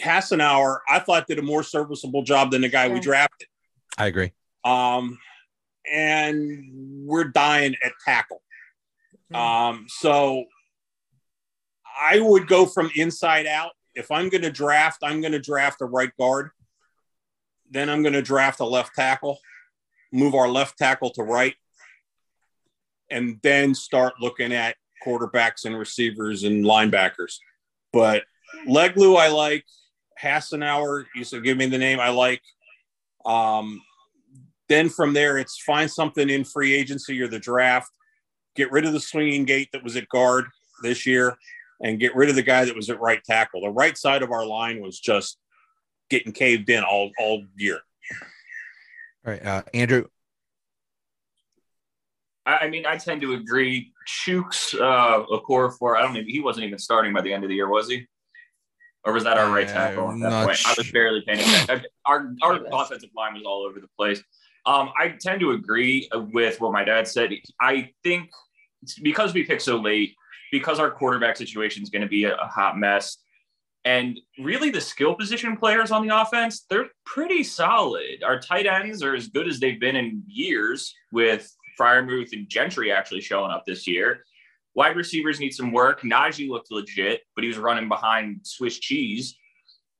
[0.00, 3.48] Hassenauer, I thought did a more serviceable job than the guy we drafted.
[3.96, 4.32] i agree
[4.64, 5.18] Um,
[5.90, 8.42] and we're dying at tackle.
[9.30, 9.36] Hmm.
[9.36, 10.44] Um, so
[12.00, 13.72] I would go from inside out.
[13.94, 16.50] If I'm going to draft, I'm going to draft a right guard.
[17.70, 19.38] Then I'm going to draft a left tackle,
[20.12, 21.54] move our left tackle to right,
[23.10, 27.38] and then start looking at quarterbacks and receivers and linebackers.
[27.92, 28.24] But
[28.66, 29.64] Leglue, I like.
[30.20, 32.42] Hassenauer, you said give me the name I like.
[33.24, 33.80] Um,
[34.68, 37.90] then from there, it's find something in free agency or the draft.
[38.56, 40.46] Get rid of the swinging gate that was at guard
[40.82, 41.36] this year,
[41.82, 43.62] and get rid of the guy that was at right tackle.
[43.62, 45.38] The right side of our line was just
[46.10, 47.80] getting caved in all all year.
[49.26, 50.04] all right uh andrew
[52.48, 53.92] I, I mean, I tend to agree.
[54.08, 57.56] Chuks, uh, Okorafor, I don't even, he wasn't even starting by the end of the
[57.56, 58.06] year, was he?
[59.08, 60.60] Or was that our right tackle at that point?
[60.66, 61.86] I was barely paying attention.
[62.04, 64.22] Our, our offensive line was all over the place.
[64.66, 67.30] Um, I tend to agree with what my dad said.
[67.58, 68.30] I think
[69.02, 70.14] because we picked so late,
[70.52, 73.16] because our quarterback situation is going to be a, a hot mess,
[73.84, 78.22] and really the skill position players on the offense, they're pretty solid.
[78.22, 82.92] Our tight ends are as good as they've been in years, with Freiermuth and Gentry
[82.92, 84.24] actually showing up this year.
[84.78, 86.02] Wide receivers need some work.
[86.02, 89.36] Najee looked legit, but he was running behind Swiss cheese.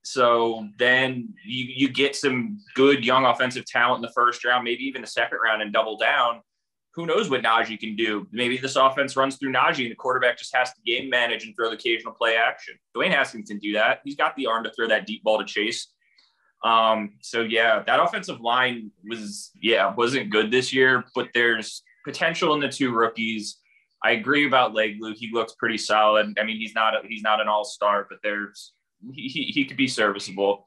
[0.04, 4.84] So then you, you get some good young offensive talent in the first round, maybe
[4.84, 6.42] even the second round, and double down.
[6.94, 8.28] Who knows what Najee can do?
[8.30, 11.56] Maybe this offense runs through Najee and the quarterback just has to game manage and
[11.56, 12.76] throw the occasional play action.
[12.96, 13.98] Dwayne Haskins can do that.
[14.04, 15.88] He's got the arm to throw that deep ball to chase.
[16.62, 22.54] Um, so yeah, that offensive line was yeah wasn't good this year, but there's potential
[22.54, 23.58] in the two rookies.
[24.02, 25.14] I agree about Leglue.
[25.16, 26.38] He looks pretty solid.
[26.38, 28.72] I mean, he's not a, he's not an all star, but there's
[29.12, 30.66] he, he he could be serviceable.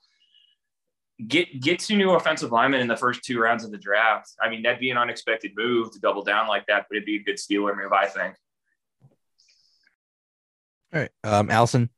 [1.28, 4.32] get get two new offensive linemen in the first two rounds of the draft.
[4.42, 7.18] I mean, that'd be an unexpected move to double down like that, but it'd be
[7.18, 8.36] a good Steeler move, I think.
[10.94, 11.90] All right, um, Allison.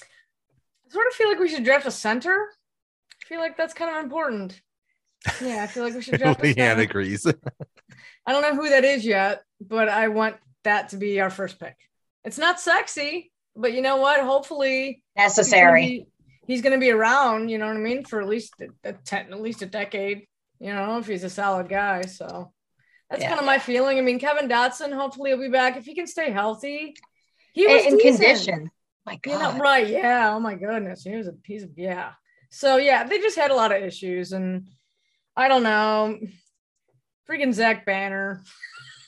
[0.00, 2.48] I sort of feel like we should draft a center.
[3.22, 4.60] I feel like that's kind of important.
[5.42, 6.82] Yeah, I feel like we should draft a LeeAnn center.
[6.82, 7.26] agrees.
[8.26, 11.58] I don't know who that is yet, but I want that to be our first
[11.58, 11.76] pick.
[12.24, 14.20] It's not sexy, but you know what?
[14.20, 15.86] Hopefully Necessary.
[15.86, 16.02] He's
[16.46, 19.32] he's gonna be around, you know what I mean, for at least a, a ten,
[19.32, 20.26] at least a decade.
[20.60, 22.02] You know, if he's a solid guy.
[22.02, 22.52] So
[23.10, 23.28] that's Yeah.
[23.30, 23.98] kind of my feeling.
[23.98, 26.94] I mean, Kevin Dotson, hopefully he'll be back if he can stay healthy.
[27.52, 28.20] He was in decent.
[28.20, 28.70] condition.
[29.04, 29.60] My You know, God.
[29.60, 29.86] right?
[29.88, 30.34] Yeah.
[30.34, 32.12] Oh my goodness, he was a piece of yeah.
[32.50, 34.68] So yeah, they just had a lot of issues, and
[35.36, 36.18] I don't know,
[37.28, 38.42] freaking Zach Banner.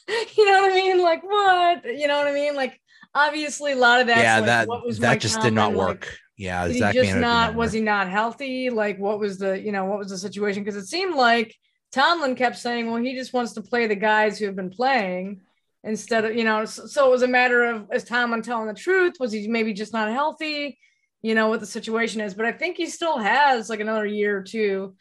[0.36, 1.02] you know what I mean?
[1.02, 1.84] Like what?
[1.84, 2.54] You know what I mean?
[2.54, 2.80] Like
[3.14, 4.18] obviously a lot of that.
[4.18, 6.18] yeah, like, that what was that just did not Tomlin, like, work.
[6.36, 7.74] yeah, did Zach he just not was work.
[7.74, 8.70] he not healthy?
[8.70, 10.64] Like what was the you know what was the situation?
[10.64, 11.54] Because it seemed like
[11.92, 15.40] Tomlin kept saying, well, he just wants to play the guys who have been playing
[15.84, 16.64] instead of you know.
[16.64, 19.14] So, so it was a matter of is Tomlin telling the truth?
[19.20, 20.78] Was he maybe just not healthy?
[21.20, 24.38] You know what the situation is, but I think he still has like another year
[24.38, 24.94] or two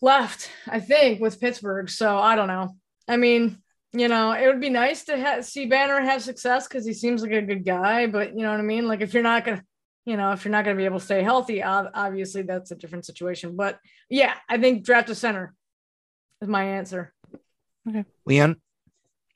[0.00, 0.50] left.
[0.66, 1.88] I think with Pittsburgh.
[1.88, 2.76] So I don't know.
[3.12, 3.58] I mean,
[3.92, 7.22] you know, it would be nice to ha- see Banner have success because he seems
[7.22, 8.06] like a good guy.
[8.06, 8.88] But you know what I mean?
[8.88, 9.62] Like if you're not gonna,
[10.06, 13.04] you know, if you're not gonna be able to stay healthy, obviously that's a different
[13.04, 13.54] situation.
[13.54, 15.54] But yeah, I think draft a center
[16.40, 17.12] is my answer.
[17.88, 18.56] Okay, LeeAnn.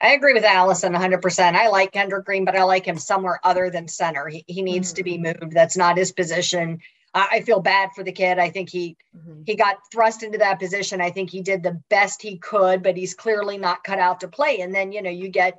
[0.00, 1.54] I agree with Allison 100%.
[1.54, 4.28] I like Kendrick Green, but I like him somewhere other than center.
[4.28, 5.40] He, he needs to be mm.
[5.40, 5.54] moved.
[5.54, 6.80] That's not his position.
[7.16, 8.38] I, I feel bad for the kid.
[8.38, 9.44] I think he Mhm.
[9.46, 11.00] he got thrust into that position.
[11.00, 14.28] I think he did the best he could, but he's clearly not cut out to
[14.28, 14.60] play.
[14.60, 15.58] And then, you know, you get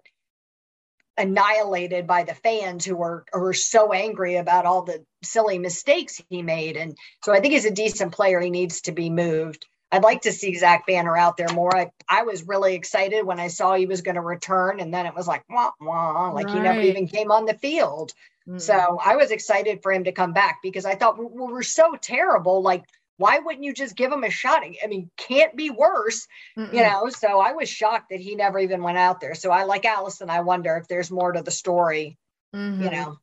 [1.18, 6.22] annihilated by the fans who are who are so angry about all the silly mistakes
[6.30, 6.78] he made.
[6.78, 8.40] And so I think he's a decent player.
[8.40, 9.66] He needs to be moved.
[9.92, 11.76] I'd like to see Zach Banner out there more.
[11.76, 15.06] I, I was really excited when I saw he was going to return, and then
[15.06, 18.14] it was like wah wah, like he never even came on the field.
[18.48, 18.62] Mhm.
[18.62, 21.64] So I was excited for him to come back because I thought we, we were
[21.64, 22.62] so terrible.
[22.62, 22.84] Like,
[23.18, 24.64] why wouldn't you just give him a shot?
[24.64, 26.74] I mean, can't be worse, Mhm.
[26.74, 27.10] you know?
[27.10, 29.34] So I was shocked that he never even went out there.
[29.36, 30.30] So I like Allison.
[30.30, 32.18] I wonder if there's more to the story,
[32.54, 32.92] you Mhm.
[32.92, 33.18] know?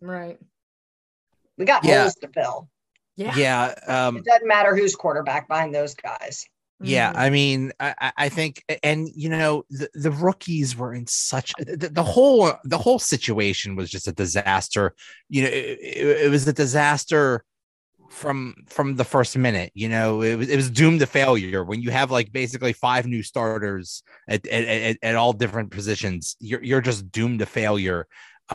[0.00, 0.38] right?
[1.56, 2.00] We got Yeah.
[2.02, 2.68] holes to fill.
[3.16, 3.34] Yeah.
[3.34, 3.74] Yeah.
[3.86, 6.46] Um, It doesn't matter who's quarterback behind those guys.
[6.80, 7.16] Yeah, Mhm.
[7.16, 11.88] I mean, I, I- think, and you know, the, the rookies were in such the,
[11.90, 14.94] the whole the whole situation was just a disaster.
[15.28, 17.44] You know, it, it, it was a disaster
[18.10, 19.72] from from the first minute.
[19.74, 23.06] You know, it was it was doomed to failure when you have like basically five
[23.06, 26.36] new starters at at, at, at all different positions.
[26.40, 28.06] You're you're just doomed to failure.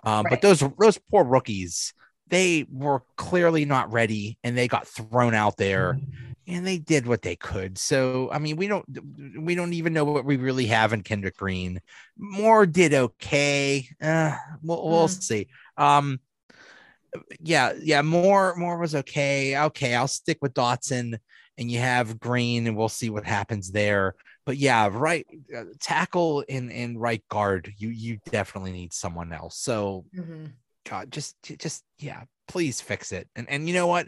[0.03, 1.93] Um, But those those poor rookies,
[2.27, 5.99] they were clearly not ready, and they got thrown out there
[6.47, 7.77] and they did what they could.
[7.77, 8.86] So I mean, we don't
[9.39, 11.80] we don't even know what we really have in Kendrick Green.
[12.17, 13.88] Moore did okay.
[14.01, 15.23] Uh, we'll, we'll Mm.
[15.23, 15.47] see.
[15.77, 16.19] Um,
[17.39, 19.58] yeah, yeah, Moore Moore was okay.
[19.58, 21.17] Okay, I'll stick with Dotson,
[21.58, 24.15] and you have Green, and we'll see what happens there.
[24.45, 25.25] But yeah, right
[25.56, 29.58] uh, tackle and and right guard, you you definitely need someone else.
[29.58, 30.54] So Mhm.
[30.89, 33.27] God, just just yeah, please fix it.
[33.36, 34.08] And and you know what?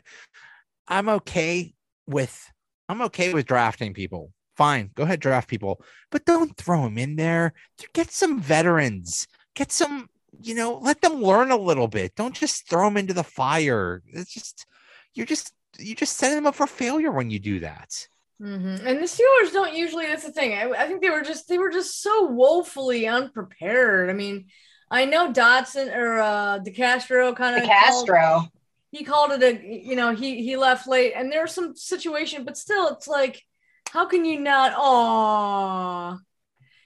[0.87, 1.73] I'm okay
[2.07, 2.51] with
[2.89, 4.31] I'm okay with drafting people.
[4.55, 7.53] Fine, go ahead, draft people, but don't throw them in there.
[7.93, 9.27] Get some veterans.
[9.55, 10.09] Get some,
[10.41, 12.15] you know, let them learn a little bit.
[12.15, 14.03] Don't just throw them into the fire.
[14.07, 14.65] It's just
[15.13, 18.07] you're just you just setting them up for failure when you do that.
[18.41, 18.85] Mhm.
[18.85, 20.07] And the Steelers don't usually.
[20.07, 20.53] That's the thing.
[20.53, 24.09] I, I think they were just they were just so woefully unprepared.
[24.09, 24.47] I mean,
[24.89, 28.47] I know Dotson or uh, DeCastro kind The of Castro.
[28.93, 32.57] He called it a you know he he left late, and there's some situation, but
[32.57, 33.41] still, it's like
[33.89, 34.73] how can you not?
[34.77, 36.19] Oh,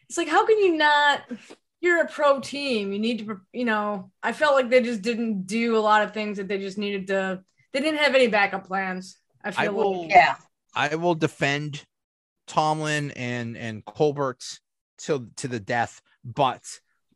[0.07, 1.21] it's like how can you not?
[1.81, 2.93] You're a pro team.
[2.93, 4.09] You need to, you know.
[4.23, 7.07] I felt like they just didn't do a lot of things that they just needed
[7.07, 7.43] to.
[7.73, 9.17] They didn't have any backup plans.
[9.43, 10.09] I feel I like.
[10.09, 10.35] Yeah.
[10.73, 11.83] I will defend
[12.47, 14.43] Tomlin and and Colbert
[14.97, 16.63] till to the death, but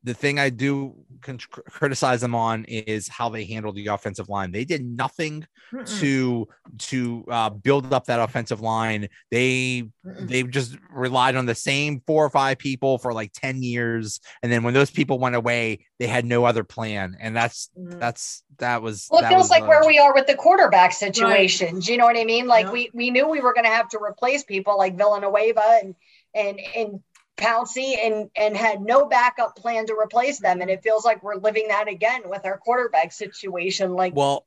[0.03, 1.37] the thing I do con-
[1.69, 4.51] criticize them on is how they handled the offensive line.
[4.51, 5.99] They did nothing Mm-mm.
[5.99, 6.47] to
[6.89, 9.09] to uh, build up that offensive line.
[9.29, 10.27] They Mm-mm.
[10.27, 14.51] they just relied on the same four or five people for like 10 years and
[14.51, 17.99] then when those people went away they had no other plan and that's Mhm.
[17.99, 20.35] that's that was Well, it that feels was, like uh, where we are with the
[20.35, 21.79] quarterback situation.
[21.79, 22.47] Do you know what I mean?
[22.47, 22.71] Like Yeah.
[22.71, 25.95] we we knew we were going to have to replace people like Villanueva and
[26.33, 26.99] and and
[27.37, 30.61] Pouncey and and had no backup plan to replace them.
[30.61, 33.93] And it feels like we're living that again with our quarterback situation.
[33.93, 34.45] Like well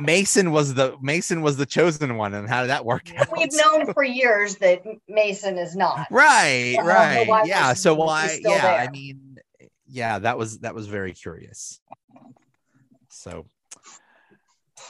[0.00, 3.28] Mason was the Mason was the chosen one, and how did that work out?
[3.36, 6.06] We've known for years that Mason is not.
[6.10, 7.72] Right, right, wide yeah.
[7.72, 8.28] So why?
[8.28, 9.38] still Yeah, I mean,
[9.88, 11.80] yeah, that was that was very curious.
[13.08, 13.46] So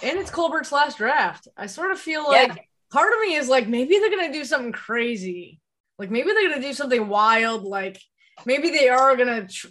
[0.02, 1.48] And it's Colbert's last draft.
[1.56, 2.62] I sort of feel like Yeah.
[2.90, 5.60] part of me is like maybe they're gonna do something crazy.
[5.98, 7.64] Like maybe they're gonna do something wild.
[7.64, 8.00] Like
[8.44, 9.68] maybe they are gonna, tr-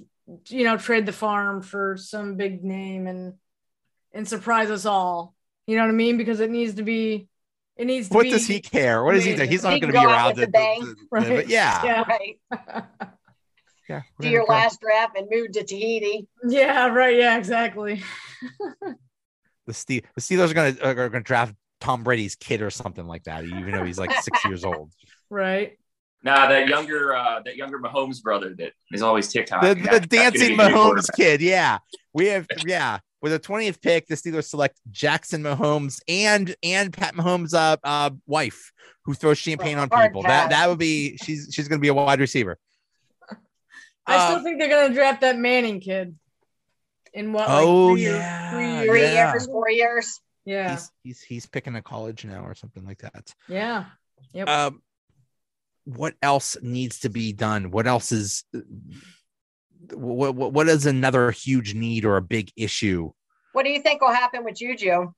[0.47, 3.33] you know, trade the farm for some big name and
[4.13, 5.33] and surprise us all.
[5.67, 6.17] You know what I mean?
[6.17, 7.27] Because it needs to be.
[7.77, 8.29] It needs to what be.
[8.31, 9.03] does he care?
[9.03, 9.43] What does he do?
[9.43, 10.27] He's not He going to be go out around.
[10.27, 10.79] with to- the bang.
[10.81, 11.27] to- to- Right.
[11.29, 12.03] but yeah, Yeah.
[12.07, 12.39] Right.
[13.89, 13.99] yeah.
[14.01, 14.53] Do gonna your go.
[14.53, 16.25] last draft and move to Tahiti.
[16.47, 16.87] yeah.
[16.87, 17.17] Right.
[17.17, 17.37] Yeah.
[17.37, 18.01] Exactly.
[19.67, 22.69] The Steel the Steelers are going to are going to draft Tom Brady's kid or
[22.69, 24.91] something like that, even though he's like six years old.
[25.29, 25.79] Right.
[26.25, 29.61] Nah, that younger uh that younger Mahomes brother that is always TikTok.
[29.61, 31.39] The, the that's gonna dancing be a great Mahomes kid.
[31.41, 31.77] Yeah,
[32.13, 32.47] we have.
[32.65, 37.77] Yeah, with the twentieth pick, the Steelers select Jackson Mahomes and and Pat Mahomes' uh,
[37.83, 38.71] uh wife,
[39.05, 40.23] who throws champagne on Hard people.
[40.23, 41.15] That that would be.
[41.17, 42.57] She's she's going to be a wide receiver.
[44.07, 46.15] I Uh, still think they're gonna draft that Manning kid.
[47.13, 47.47] In what?
[47.47, 49.13] Like Oh, three years- yeah, three Three years.
[49.13, 49.31] Yeah.
[49.31, 50.19] years, four years.
[50.43, 50.71] Yeah.
[50.71, 53.33] He's he's he's picking a college now or something like that.
[53.47, 53.85] Yeah.
[54.33, 54.49] Yep.
[54.49, 54.81] Um,
[55.85, 57.71] what else needs to be done?
[57.71, 58.43] What else is
[59.93, 63.11] what what, what is another huge need or a big issue?
[63.53, 65.13] What do you think will happen with Juju?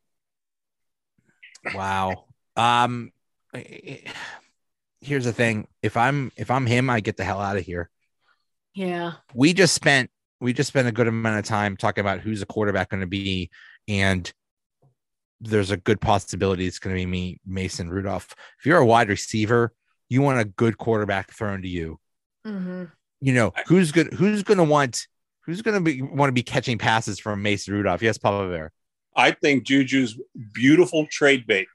[1.74, 2.26] Wow.
[2.56, 3.12] Um,
[5.02, 7.90] here's the thing: if I'm if I'm him, I get the hell out of here.
[8.76, 9.14] yeah.
[9.34, 12.46] We just spent we just spent a good amount of time talking about who's the
[12.46, 13.50] quarterback going to be,
[13.88, 14.32] and
[15.40, 18.36] there's a good possibility it's going to be me, Mason Rudolph.
[18.60, 19.74] If you're a wide receiver,
[20.10, 22.00] you want a good quarterback thrown to you.
[22.46, 22.86] hmm
[23.22, 24.14] You know who's good?
[24.14, 25.08] Who's going to want?
[25.42, 28.02] Who's going to be want to be catching passes from Mason Rudolph?
[28.02, 28.72] Yes, Papa Bear.
[29.16, 30.20] I think Juju's
[30.54, 31.68] beautiful trade bait.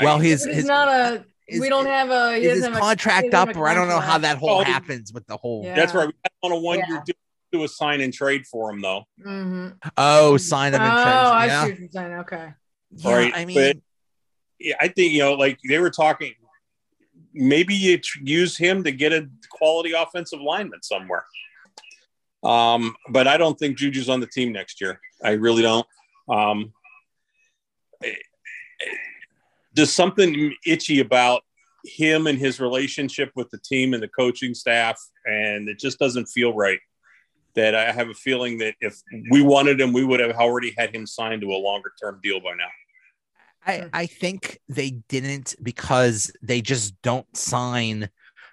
[0.00, 1.24] Well, I- his He's his, not a.
[1.48, 2.36] is- we don't have a.
[2.36, 4.60] He is his have contract he doesn't up, or I don't know how that whole
[4.60, 5.64] Oh, happens with the whole.
[5.64, 5.74] Yeah.
[5.74, 6.06] That's right.
[6.06, 6.94] We got on a one year Yeah.
[7.04, 9.04] deal to do a sign and trade for him, though.
[9.26, 9.76] Mhm.
[9.96, 10.96] Oh, sign him Oh, in trade.
[11.04, 11.64] I Yeah.
[11.64, 12.12] see what you're saying.
[12.12, 12.48] Okay.
[12.92, 13.82] yeah, Right, I but- mean,
[14.62, 16.34] Yeah, I think you know, like they were talking.
[17.32, 21.24] Maybe you use him to get a quality offensive lineman somewhere.
[22.42, 25.00] Um, but I don't think Juju's on the team next year.
[25.22, 25.86] I really don't.
[26.28, 26.72] Um,
[29.74, 31.42] there's something itchy about
[31.84, 36.26] him and his relationship with the team and the coaching staff, and it just doesn't
[36.26, 36.80] feel right.
[37.56, 40.94] That I have a feeling that if we wanted him, we would have already had
[40.94, 42.68] him signed to a longer term deal by now.
[43.66, 48.08] I, I think they didn't because they just don't sign.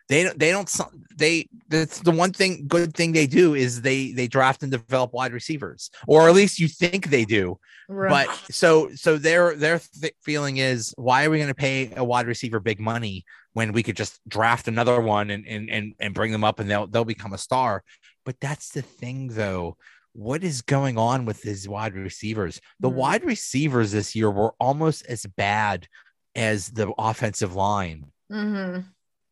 [0.09, 0.39] They don't.
[0.39, 0.71] They don't.
[1.15, 1.49] They.
[1.69, 2.65] That's the one thing.
[2.67, 6.59] Good thing they do is they they draft and develop wide receivers, or at least
[6.59, 7.59] you think they do.
[7.89, 8.27] Right.
[8.27, 12.03] But so so their their th- feeling is why are we going to pay a
[12.03, 16.13] wide receiver big money when we could just draft another one and and and, and
[16.13, 17.83] bring them up and they'll they'll become a star.
[18.25, 19.77] But that's the thing though.
[20.17, 22.59] What is going on with these wide receivers?
[22.79, 22.95] The Hmm.
[22.95, 25.87] wide receivers this year were almost as bad
[26.33, 28.11] as the offensive line.
[28.27, 28.79] hmm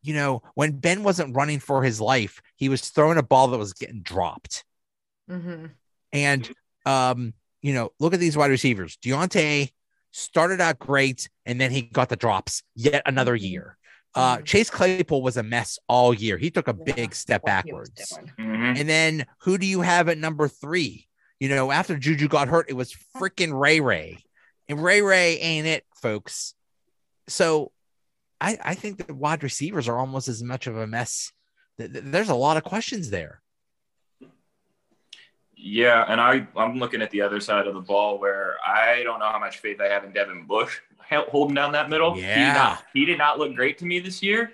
[0.04, 3.58] You know, when Ben wasn't running for his life, he was throwing a ball that
[3.58, 4.64] was getting dropped.
[5.28, 5.66] hmm
[6.14, 6.52] And
[6.86, 8.96] um, you know, look at these wide receivers.
[8.98, 9.72] Diontae
[10.12, 13.42] started out great, and then he got the drops yet another Mhm.
[13.50, 13.78] year.
[14.16, 14.46] Uh, Mhm.
[14.46, 16.38] Chase Claypool was a mess all year.
[16.38, 16.94] He took a Yeah.
[16.94, 18.10] big step What he was backwards.
[18.38, 18.50] doing.
[18.50, 18.80] Mhm.
[18.80, 21.08] And then who do you have at number three?
[21.40, 24.24] You know, after Juju got hurt, it was freaking Ray Ray.
[24.70, 26.56] And Ray Ray ain't it, folks.
[27.28, 27.72] So
[28.42, 31.32] I, I think the wide receivers are almost as much of a mess.
[31.78, 33.42] Th- th- There's a lot of questions there.
[35.58, 39.20] Yeah, and I I'm looking at the other side of the ball where I don't
[39.20, 40.80] know how much faith I have in Devin Bush
[41.30, 42.16] holding down that middle.
[42.16, 42.54] he did, Yeah.
[42.54, 44.52] not, he did not look great to me this year.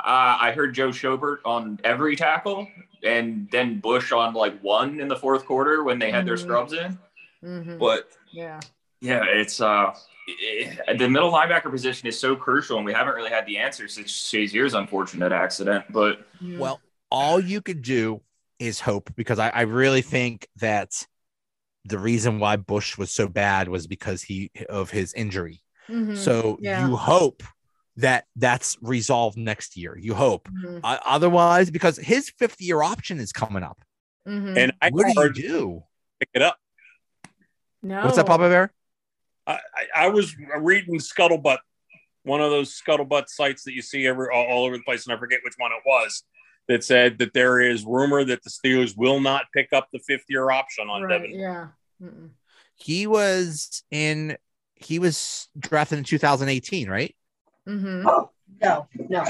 [0.00, 2.68] Uh, I heard Joe Schobert on every tackle,
[3.02, 6.40] and then Bush on like one in the fourth quarter when they had their Mhm.
[6.40, 6.98] scrubs in.
[7.42, 8.60] hmm But Yeah.
[9.00, 9.92] yeah, it's uh,
[10.28, 13.88] it, the middle linebacker position is so crucial, and we haven't really had the answer
[13.88, 15.84] since Shazier's unfortunate accident.
[15.90, 18.20] But Well, all you could do
[18.58, 21.06] is hope because I, I really think that
[21.84, 25.62] the reason why Bush was so bad was because he of his injury.
[25.88, 26.16] Mhm.
[26.16, 26.86] So Yeah.
[26.86, 27.42] you hope
[27.96, 29.96] that that's resolved next year.
[29.98, 30.48] You hope.
[30.48, 30.80] Mhm.
[30.84, 33.80] Uh, otherwise, because his fifth year option is coming up.
[34.26, 34.56] Mhm.
[34.56, 35.84] And I what do you do?
[36.20, 36.58] pick it up.
[37.82, 38.04] no.
[38.04, 38.72] What's that, Papa Bear?
[39.46, 41.58] I, I, I was reading Scuttlebutt,
[42.24, 45.16] one of those Scuttlebutt sites that you see every all, all over the place, and
[45.16, 46.24] I forget which one it was.
[46.68, 50.24] That said that there is rumor that the Steelers will not pick up the fifth
[50.28, 51.22] year option on Right.
[51.22, 51.38] Devin.
[51.38, 51.68] Yeah.
[52.02, 52.30] Mm-mm.
[52.76, 54.36] he was in
[54.76, 57.16] he was drafted in 2018, right?
[57.66, 58.02] Mm-hmm.
[58.02, 59.24] No, no.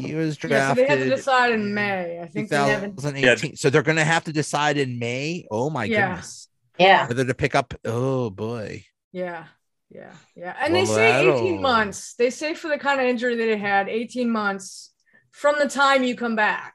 [0.00, 0.50] He was drafted.
[0.50, 2.20] Yeah, so drafted they have to decide in May.
[2.20, 2.96] I think they haven't.
[2.96, 3.56] 2018.
[3.56, 5.46] So they're gonna have to decide in May.
[5.50, 6.08] Oh my Yeah.
[6.08, 6.48] goodness.
[6.78, 7.06] Yeah.
[7.06, 8.84] Whether to pick up oh boy.
[9.12, 9.44] Yeah,
[9.90, 10.56] yeah, yeah.
[10.60, 12.14] And Well, they say that'll- 18 months.
[12.14, 14.92] They say for the kind of injury that it had, 18 months
[15.30, 16.74] from the time you come back.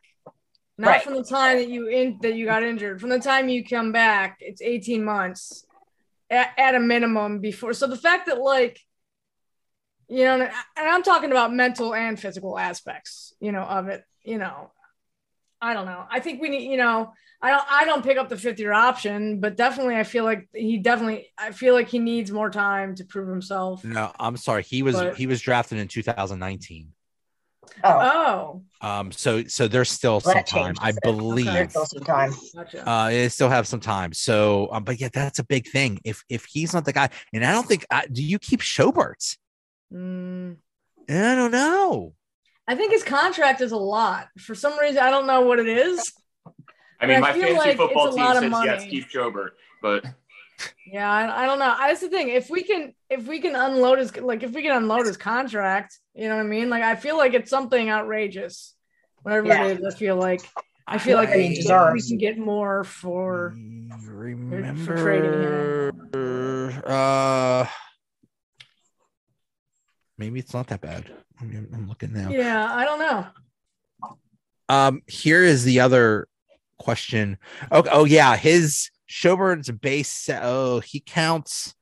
[0.77, 1.03] Not Right.
[1.03, 2.99] from the time that you in that you got injured.
[2.99, 5.65] From the time you come back, it's 18 months
[6.29, 7.71] at, at a minimum before.
[7.73, 8.79] So the fact that like
[10.07, 14.37] you know, and I'm talking about mental and physical aspects, you know, of it, you
[14.37, 14.71] know.
[15.61, 16.05] I don't know.
[16.11, 18.73] I think we need, you know, I don't I don't pick up the fifth year
[18.73, 22.95] option, but definitely I feel like he definitely I feel like he needs more time
[22.95, 23.83] to prove himself.
[23.83, 24.63] No, I'm sorry.
[24.63, 26.91] He was But- he was drafted in 2019.
[27.83, 30.97] Oh, Oh, Um, so so there's still Well, some time, I it.
[31.03, 31.45] believe.
[31.45, 32.31] there's still some time.
[32.53, 32.87] gotcha.
[32.87, 34.13] Uh, they still have some time.
[34.13, 35.99] So, um, but yeah, that's a big thing.
[36.03, 39.37] If if he's not the guy, and I don't think, I, do you keep Schobert?
[39.91, 40.57] Mm,
[41.09, 42.13] I don't know.
[42.67, 44.27] I think his contract is a lot.
[44.39, 46.13] For some reason, I don't know what it is.
[46.99, 48.83] I mean, I my feel fantasy like football team lot of says yes.
[48.85, 49.49] Keith Schobert,
[49.81, 50.05] but
[50.87, 51.75] Yeah, I, I don't know.
[51.77, 52.29] That's the thing.
[52.29, 55.99] If we can, if we can unload his, like, if we can unload his contract,
[56.15, 56.69] you know what I mean?
[56.69, 58.73] Like, I feel like it's something outrageous.
[59.21, 59.65] Whatever Yeah.
[59.67, 60.41] it is, I feel like,
[60.87, 63.53] I feel like we, can- we can get more for.
[64.07, 65.91] remember.
[66.85, 67.65] Uh,
[70.17, 71.11] maybe it's not that bad.
[71.39, 72.29] I mean, I'm looking now.
[72.29, 73.27] Yeah, I don't know.
[74.69, 76.27] Um, here is the other
[76.79, 77.37] question.
[77.71, 80.29] Oh, oh yeah, his Schobert's base.
[80.31, 81.75] Oh, he counts.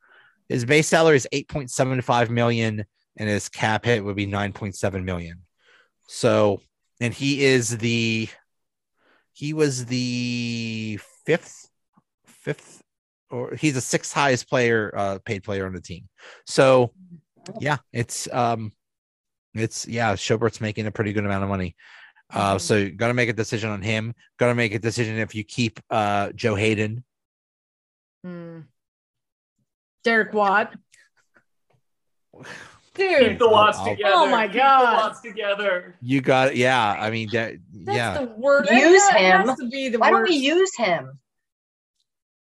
[0.50, 2.86] His base salary is eight point seven five million,
[3.18, 5.44] and his cap hit would be nine point seven million.
[6.08, 6.62] So,
[7.00, 8.28] and he is the.
[9.36, 11.68] He was the fifth,
[12.28, 12.84] fifth,
[13.32, 16.08] or he's the sixth highest player, uh, paid player on the team.
[16.46, 16.94] So,
[17.60, 18.74] yeah, it's um,
[19.54, 21.76] it's yeah, Schobert's making a pretty good amount of money.
[22.32, 22.62] Uh, Mhm.
[22.62, 24.14] so you got to make a decision on him.
[24.40, 27.04] Got to make a decision if you keep uh Joe Haden.
[28.24, 28.62] Hmm.
[30.04, 30.74] Derek Watt.
[32.96, 34.14] Dude, keep Dude, the Watts I'll- I'll- together.
[34.16, 34.98] Oh my Keep the God.
[34.98, 35.96] Watts together.
[36.02, 36.92] You got yeah.
[37.00, 38.18] I mean that that's yeah.
[38.20, 38.68] the word.
[38.72, 39.48] Use that him.
[39.48, 41.20] Has to be the Why don't we use him?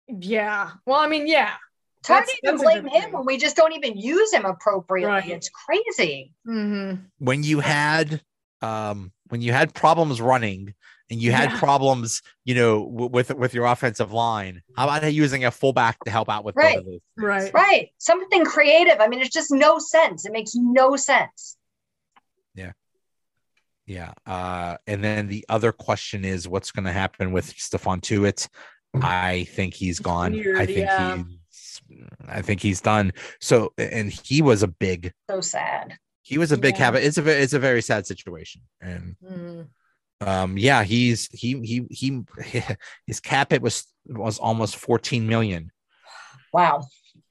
[0.09, 0.71] Yeah.
[0.87, 1.53] Well, I mean, yeah.
[2.01, 3.13] It's hard That's- to even blame him thing.
[3.13, 5.11] when we just don't even use him appropriately.
[5.13, 5.29] Right.
[5.31, 6.33] It's crazy.
[6.45, 8.23] hmm When you had
[8.63, 10.75] um when you had problems running
[11.11, 11.59] and you had Yeah.
[11.59, 14.63] problems, you know, w- with with your offensive line.
[14.77, 16.79] How about using a fullback to help out with both Right.
[16.79, 17.01] of those?
[17.17, 17.53] Right.
[17.55, 17.89] Right.
[17.99, 18.99] Something creative.
[19.01, 20.25] I mean, it's just no sense.
[20.25, 21.57] It makes no sense.
[22.55, 22.73] Yeah.
[23.87, 24.13] Yeah.
[24.27, 28.49] Uh, and then the other question is what's going to happen with Stephon Tuitt?
[28.95, 30.35] I think he's gone.
[30.57, 31.23] I think yeah.
[31.89, 33.13] He's I think he's done.
[33.41, 35.99] So and he was a big So sad.
[36.23, 36.85] he was a big Yeah.
[36.85, 37.05] habit.
[37.05, 38.63] It's a it's a very sad situation.
[38.81, 39.69] And Mhm.
[40.21, 42.23] um yeah, he's he he he
[43.07, 45.71] his cap it was was almost 14 million.
[46.53, 46.83] Wow.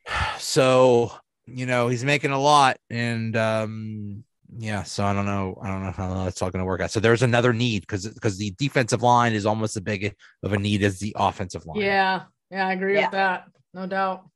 [0.40, 1.12] So,
[1.46, 4.24] you know, he's making a lot and um
[4.58, 5.60] yeah, so I don't know.
[5.62, 6.90] I don't know how that's all going to work out.
[6.90, 10.58] So there's another need because because the defensive line is almost as big of a
[10.58, 11.82] need as the offensive line.
[11.82, 12.24] Yeah.
[12.50, 13.02] Yeah, I agree Yeah.
[13.04, 13.44] with that.
[13.74, 14.28] No doubt.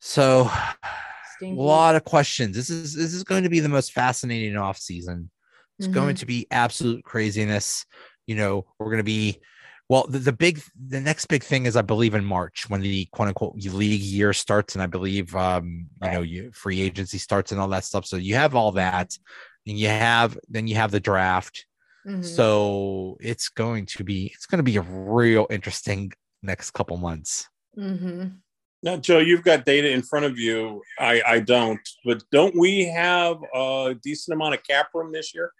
[0.00, 0.50] So
[1.36, 1.58] Stinky.
[1.58, 2.56] a lot of questions.
[2.56, 5.30] This is this is going to be the most fascinating off season.
[5.78, 6.20] It's going Mhm.
[6.20, 7.84] to be absolute craziness.
[8.26, 9.38] You know, we're going to be
[9.88, 10.06] well.
[10.08, 13.28] The, the big, the next big thing is, I believe, in March when the quote
[13.28, 17.60] unquote league year starts, and I believe, um, you know, you free agency starts and
[17.60, 18.06] all that stuff.
[18.06, 19.16] So you have all that,
[19.66, 21.66] and you have then you have the draft.
[22.06, 22.24] Mhm.
[22.24, 26.12] So it's going to be it's going to be a real interesting
[26.42, 27.48] next couple months.
[27.78, 28.36] Mhm.
[28.82, 30.82] Now, Joe, you've got data in front of you.
[30.98, 35.50] I, I don't, but don't we have a decent amount of cap room this year?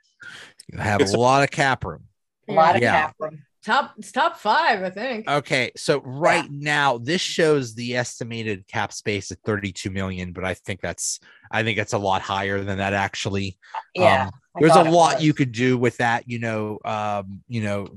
[0.72, 2.04] You have It's a a- lot of cap room.
[2.48, 2.92] A lot of Yeah.
[2.92, 3.42] cap room.
[3.64, 5.28] Top it's top five, I think.
[5.28, 10.54] Okay, so right now this shows the estimated cap space at 32 million, but I
[10.54, 11.18] think that's
[11.50, 13.58] I think it's a lot higher than that actually.
[13.96, 14.26] Yeah.
[14.26, 15.24] Um, there's a lot was.
[15.24, 17.88] you could do with that, you know, um, you know,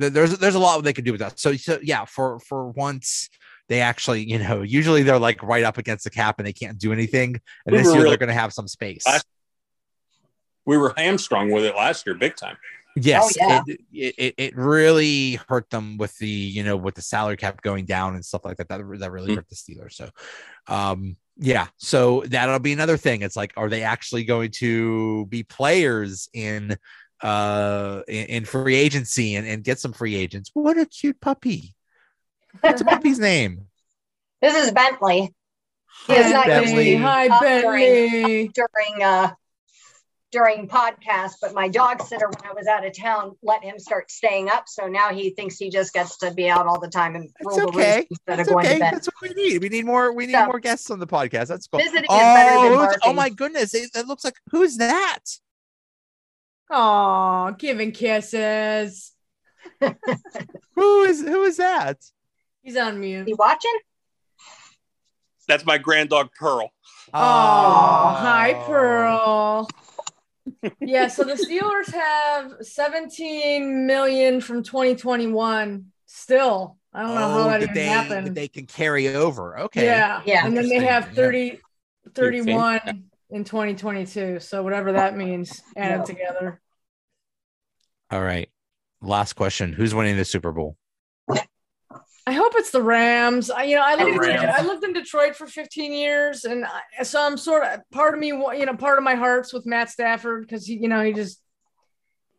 [0.00, 1.38] th- there's there's a lot they could do with that.
[1.38, 3.28] So so yeah, for for once
[3.68, 6.78] they actually, you know, usually they're like right up against the cap and they can't
[6.78, 7.40] do anything.
[7.66, 9.06] And We this year really- they're going to have some space.
[9.06, 9.26] Last-
[10.64, 12.56] We were hamstrung with it last year, big time.
[12.96, 13.62] Yes, yeah.
[13.66, 17.62] it, it it- it really hurt them with the you know with the salary cap
[17.62, 18.68] going down and stuff like that.
[18.68, 19.36] That that really Mm.
[19.36, 19.92] hurt the Steelers.
[19.92, 20.10] So,
[20.66, 21.68] um, yeah.
[21.76, 23.22] So that'll be another thing.
[23.22, 26.76] It's like, are they actually going to be players in
[27.22, 30.50] uh in, in free agency and, and get some free agents?
[30.54, 31.76] What a cute puppy!
[32.60, 33.66] What's the puppy's name?
[34.40, 35.34] This is Bentley.
[36.06, 36.94] He is Hi, not used to Bentley.
[36.96, 38.48] Hi, Up Bentley.
[38.54, 39.30] during uh
[40.30, 44.10] during podcast, but my dog sitter when I was out of town let him start
[44.10, 44.64] staying up.
[44.68, 47.58] So now he thinks he just gets to be out all the time and That's
[47.58, 47.96] rule the okay.
[47.96, 48.74] roost instead That's of going okay.
[48.74, 48.94] to bed.
[48.94, 49.62] That's what we need.
[49.62, 50.12] We need more.
[50.12, 51.46] We need So- more guests on the podcast.
[51.48, 51.80] That's cool.
[51.80, 53.74] Visiting is better Oh, than who's- oh my goodness!
[53.74, 55.20] It, it looks like who's that?
[56.70, 59.12] Oh, giving kisses.
[60.74, 61.96] Who is who is that?
[62.62, 63.28] He's on mute.
[63.28, 63.78] You watching?
[65.46, 66.70] That's my grand dog Pearl.
[67.14, 69.68] Oh, oh, hi, Pearl.
[70.80, 76.76] yeah, so the Steelers have 17 million from 2021 still.
[76.92, 78.26] I don't know how oh, that that even they, happened.
[78.28, 79.58] that they can carry over.
[79.60, 79.84] Okay.
[79.84, 80.22] Yeah.
[80.24, 80.46] Yeah.
[80.46, 81.60] And then they have Interesting,
[82.14, 84.40] 30, 31 in 2022.
[84.40, 85.16] So whatever that oh.
[85.16, 85.96] means, add Yeah.
[85.98, 86.60] them together.
[88.10, 88.50] All right.
[89.00, 90.76] Last question: Who's winning the Super Bowl?
[92.28, 93.50] I hope it's the Rams.
[93.50, 97.02] I, you know, I lived, in, I lived in Detroit for 15 years, and I,
[97.02, 98.26] so I'm sort of part of me.
[98.28, 101.40] You know, part of my heart's with Matt Stafford because he, you know, he just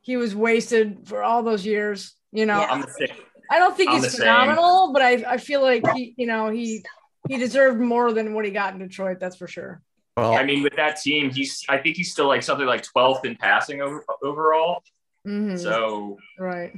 [0.01, 2.13] he was wasted for all those years.
[2.31, 2.67] You know, Yeah.
[2.69, 3.17] I'm the same.
[3.49, 4.19] I don't think I'm he's the same.
[4.19, 6.85] phenomenal, but I, I feel like he, you know, he
[7.27, 9.19] he deserved more than what he got in Detroit.
[9.19, 9.81] That's for sure.
[10.17, 13.25] Well, I mean, with that team, he's I think he's still like something like 12th
[13.25, 14.83] in passing over, overall.
[15.25, 15.57] Mhm.
[15.57, 16.73] So right.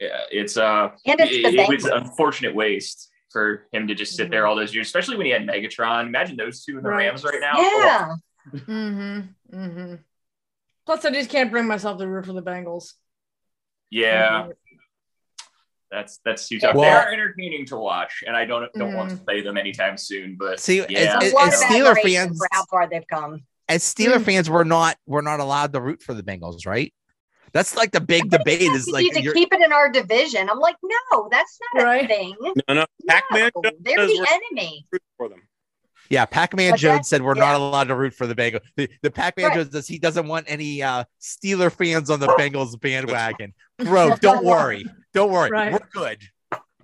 [0.00, 1.90] Yeah, it's uh, And it's it, it was Bengals.
[1.96, 5.32] an unfortunate waste for him to just sit there all those years, especially when he
[5.32, 6.06] had Megatron.
[6.06, 7.06] Imagine those two in the Right.
[7.08, 7.60] Rams right now.
[7.60, 8.14] Yeah.
[8.52, 9.20] Mm-hmm.
[9.58, 9.94] Mm-hmm.
[10.86, 12.94] Plus, I just can't bring myself to root for the Bengals.
[13.90, 14.48] Yeah,
[15.90, 16.74] that's that's too tough.
[16.74, 19.24] Well- they are entertaining to watch, and I don't don't want to Mhm.
[19.24, 20.36] play them anytime soon.
[20.38, 23.42] But See, yeah, as- A lot as Steeler fans- for how far they've come.
[23.68, 24.24] as Steeler Mm.
[24.24, 26.92] fans, we're not we're not allowed to root for the Bengals, right?
[27.52, 28.62] That's like the big debate.
[28.62, 30.48] Is not like easy to keep it in our division.
[30.50, 32.04] I'm like, no, that's not Right.
[32.04, 32.36] a thing.
[32.68, 32.86] No, no.
[33.08, 34.86] Pac-Man No, Jones they're the enemy.
[34.92, 35.42] rooting for them.
[36.10, 38.60] yeah, Pac-Man What's Jones said we're not allowed to root for the Bengals.
[38.76, 39.54] The, the Pac-Man Right.
[39.56, 43.54] Jones does he doesn't want any uh Steeler fans on the Bengals bandwagon.
[43.78, 44.84] Bro, don't worry,
[45.14, 45.72] don't worry, Right.
[45.72, 46.22] we're good.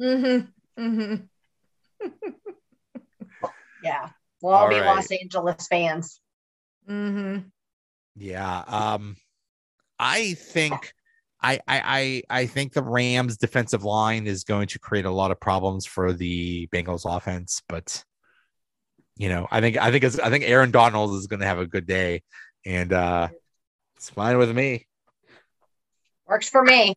[0.00, 0.82] Mm-hmm.
[0.82, 2.10] Mm-hmm.
[3.82, 4.08] Yeah.
[4.40, 4.86] We'll all All be right.
[4.86, 6.20] Los Angeles fans.
[6.88, 7.48] Mm-hmm.
[8.16, 8.58] Yeah.
[8.66, 9.16] Um,
[9.98, 10.92] I think
[11.42, 15.30] I, I I I think the Rams defensive line is going to create a lot
[15.30, 18.02] of problems for the Bengals offense, but
[19.16, 21.58] you know, I think I think it's I think Aaron Donald is going to have
[21.58, 22.22] a good day,
[22.66, 23.28] and uh,
[23.96, 24.86] it's fine with me.
[26.26, 26.94] Works for me.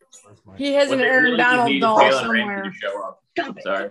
[0.56, 2.46] He has what an Aaron really Donald doll somewhere.
[2.46, 3.22] Ramsey to show up.
[3.36, 3.64] Dump it.
[3.64, 3.90] Sorry,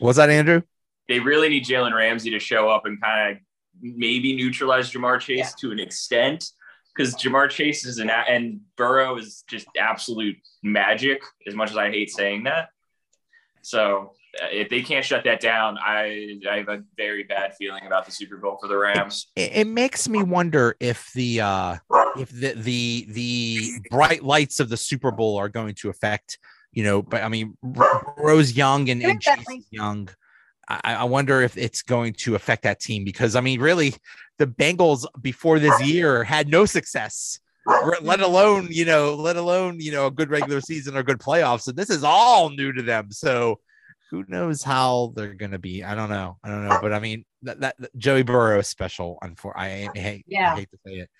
[0.00, 0.62] Was that Andrew?
[1.08, 3.42] they really need Jalen Ramsey to show up and kind of
[3.82, 5.50] maybe neutralize Ja'Marr Chase Yeah.
[5.60, 6.50] to an extent.
[6.94, 11.22] Because Ja'Marr Chase is an a- and Burrow is just absolute magic.
[11.46, 12.68] As much as I hate saying that,
[13.62, 17.86] so uh, if they can't shut that down, I I have a very bad feeling
[17.86, 19.26] about the Super Bowl for the Rams.
[19.36, 21.76] It, it makes me wonder if the uh,
[22.18, 26.38] if the the the bright lights of the Super Bowl are going to affect.
[26.72, 30.08] You know, but I mean, Rose Young and, and Chase is Young.
[30.68, 33.94] I, I wonder if it's going to affect that team because I mean, really,
[34.38, 37.38] the Bengals before this year had no success,
[38.02, 41.68] let alone you know, let alone you know, a good regular season or good playoffs,
[41.68, 43.10] and this is all new to them.
[43.10, 43.60] So,
[44.10, 45.82] who knows how they're going to be?
[45.82, 46.38] I don't know.
[46.42, 49.18] I don't know, but I mean, that, that, that Joey Burrow is special.
[49.22, 50.52] Unfor I, I hate, Yeah.
[50.52, 51.10] I hate to say it.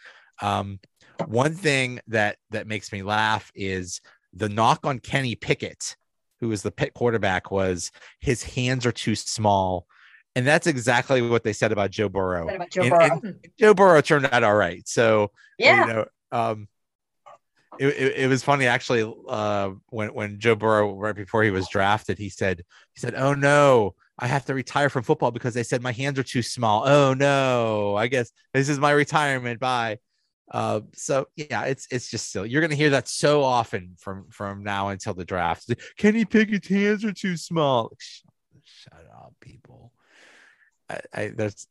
[0.42, 0.80] Um,
[1.26, 4.00] one thing that that makes me laugh is
[4.32, 5.96] the knock on Kenny Pickett,
[6.44, 7.90] who was the pit quarterback, was
[8.20, 9.86] his hands are too small.
[10.36, 12.48] And that's exactly what they said about Joe Burrow.
[12.48, 13.20] About Joe And- Burrow?
[13.22, 14.86] and Joe Burrow turned out all right.
[14.86, 15.86] So yeah.
[15.86, 16.68] you know, um,
[17.78, 19.10] it, it, it was funny actually.
[19.26, 22.58] Uh, when when Joe Burrow right before he was drafted, he said
[22.92, 26.18] he said, "Oh no, I have to retire from football because they said my hands
[26.18, 26.86] are too small.
[26.86, 29.60] Oh no, I guess this is my retirement.
[29.60, 29.98] Bye."
[30.50, 32.50] Uh, so yeah, it's it's just silly.
[32.50, 35.74] You're gonna hear that so often from from now until the draft.
[35.96, 37.92] Kenny Pickett's hands are too small.
[37.98, 38.30] Shut,
[38.62, 39.92] shut up, people.
[40.88, 41.66] I, I there's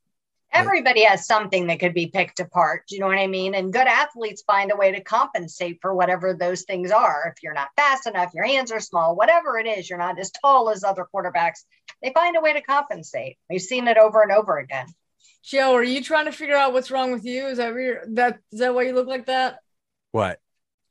[0.53, 2.83] Everybody has something that could be picked apart.
[2.87, 3.55] Do you know what I mean?
[3.55, 7.33] And good athletes find a way to compensate for whatever those things are.
[7.35, 10.29] If you're not fast enough, your hands are small, whatever it is, you're not as
[10.29, 11.63] tall as other quarterbacks.
[12.03, 13.37] They find a way to compensate.
[13.49, 14.85] We've seen it over and over again.
[15.43, 17.47] Joe, are you trying to figure out what's wrong with you?
[17.47, 19.59] Is that where that is that why you look like that?
[20.11, 20.39] what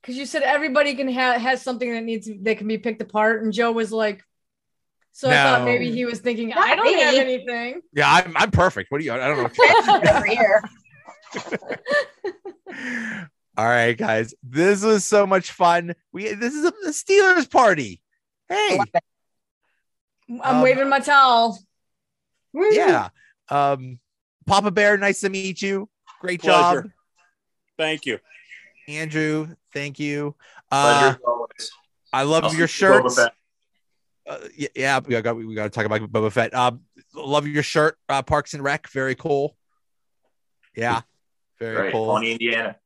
[0.01, 3.43] Because you said everybody can have has something that needs that can be picked apart,
[3.43, 4.23] and Joe was like,
[5.13, 7.01] so I thought maybe he was thinking, Not I don't me.
[7.01, 7.81] have anything.
[7.95, 8.91] Yeah, I'm I'm perfect.
[8.91, 9.13] What do you?
[9.13, 10.11] I don't know.
[10.17, 10.63] Over here.
[11.35, 14.35] you're All right, guys.
[14.43, 15.95] This was so much fun.
[16.13, 18.01] We this is a, a Steelers party.
[18.49, 18.81] Hey,
[20.29, 21.59] I'm Um, waving my towel.
[22.53, 22.71] Woo.
[22.73, 23.09] Yeah.
[23.49, 23.99] Um,
[24.47, 25.89] Papa Bear, nice to meet you.
[26.21, 26.85] Great job.
[27.79, 28.19] Thank you.
[28.89, 30.35] Andrew, thank you.
[30.71, 31.71] Pleasure Uh, always.
[32.13, 33.19] I love I'll your see you, Boba shirts.
[34.27, 36.55] Uh, y- yeah, we got we got to talk about Boba Fett.
[36.55, 36.83] Um,
[37.15, 39.57] love your shirt, uh, Parks and Rec, very cool.
[40.77, 41.03] Yeah,
[41.59, 42.07] very Right, cool.
[42.07, 42.77] Pawnee, Indiana.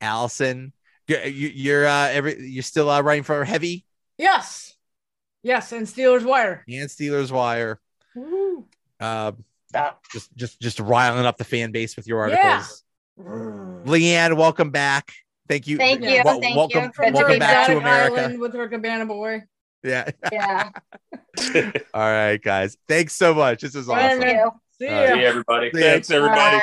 [0.00, 0.72] Allison,
[1.06, 3.84] you, you, you're uh, every you're still uh, writing for Heavy
[4.18, 4.74] Yes.
[5.42, 6.64] Yes, and Steelers wire.
[6.68, 7.80] and Steelers Wire.
[8.16, 8.66] Woo.
[9.00, 10.02] Um, Stop.
[10.12, 12.64] just just just riling up the fan base with your Yeah.
[13.18, 13.84] articles.
[13.86, 15.12] LeeAnn, welcome back.
[15.48, 15.76] Thank you.
[15.76, 16.22] Thank you.
[16.24, 16.92] Wel- Thank welcome, you.
[16.92, 18.20] From welcome back to America.
[18.20, 19.42] Island with her cabana boy.
[19.82, 20.08] Yeah.
[20.32, 20.70] Yeah.
[21.94, 22.76] All right, guys.
[22.88, 23.60] Thanks so much.
[23.62, 24.20] This is awesome.
[24.20, 24.50] Thank you.
[24.78, 25.08] See All right.
[25.08, 25.14] ya.
[25.14, 25.70] See you, everybody.
[25.72, 25.86] See ya.
[25.86, 26.58] Thanks, everybody.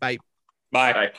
[0.00, 0.18] Bye.
[0.72, 0.92] Bye.
[0.92, 1.06] Bye.